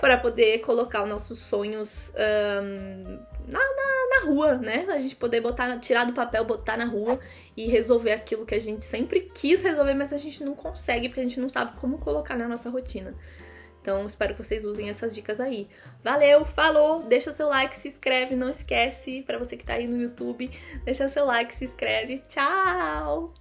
para 0.00 0.16
poder 0.16 0.58
colocar 0.58 1.02
os 1.02 1.08
nossos 1.08 1.38
sonhos 1.38 2.12
um, 2.16 3.18
na, 3.46 3.58
na, 3.58 4.20
na, 4.20 4.26
rua, 4.26 4.54
né? 4.54 4.86
A 4.88 4.98
gente 4.98 5.14
poder 5.14 5.40
botar, 5.40 5.78
tirar 5.80 6.04
do 6.04 6.12
papel, 6.12 6.44
botar 6.44 6.76
na 6.76 6.86
rua 6.86 7.20
e 7.56 7.66
resolver 7.66 8.12
aquilo 8.12 8.46
que 8.46 8.54
a 8.54 8.60
gente 8.60 8.84
sempre 8.84 9.30
quis 9.34 9.62
resolver, 9.62 9.94
mas 9.94 10.12
a 10.12 10.18
gente 10.18 10.42
não 10.42 10.54
consegue 10.54 11.08
porque 11.08 11.20
a 11.20 11.24
gente 11.24 11.40
não 11.40 11.48
sabe 11.48 11.76
como 11.76 11.98
colocar 11.98 12.36
na 12.36 12.48
nossa 12.48 12.70
rotina. 12.70 13.14
Então, 13.82 14.06
espero 14.06 14.34
que 14.34 14.42
vocês 14.42 14.64
usem 14.64 14.88
essas 14.88 15.12
dicas 15.12 15.40
aí. 15.40 15.68
Valeu, 16.04 16.44
falou, 16.44 17.02
deixa 17.02 17.32
seu 17.32 17.48
like, 17.48 17.76
se 17.76 17.88
inscreve, 17.88 18.36
não 18.36 18.48
esquece, 18.48 19.22
para 19.22 19.38
você 19.38 19.56
que 19.56 19.64
tá 19.64 19.74
aí 19.74 19.88
no 19.88 20.00
YouTube, 20.00 20.48
deixa 20.84 21.08
seu 21.08 21.24
like, 21.24 21.52
se 21.52 21.64
inscreve. 21.64 22.22
Tchau! 22.28 23.34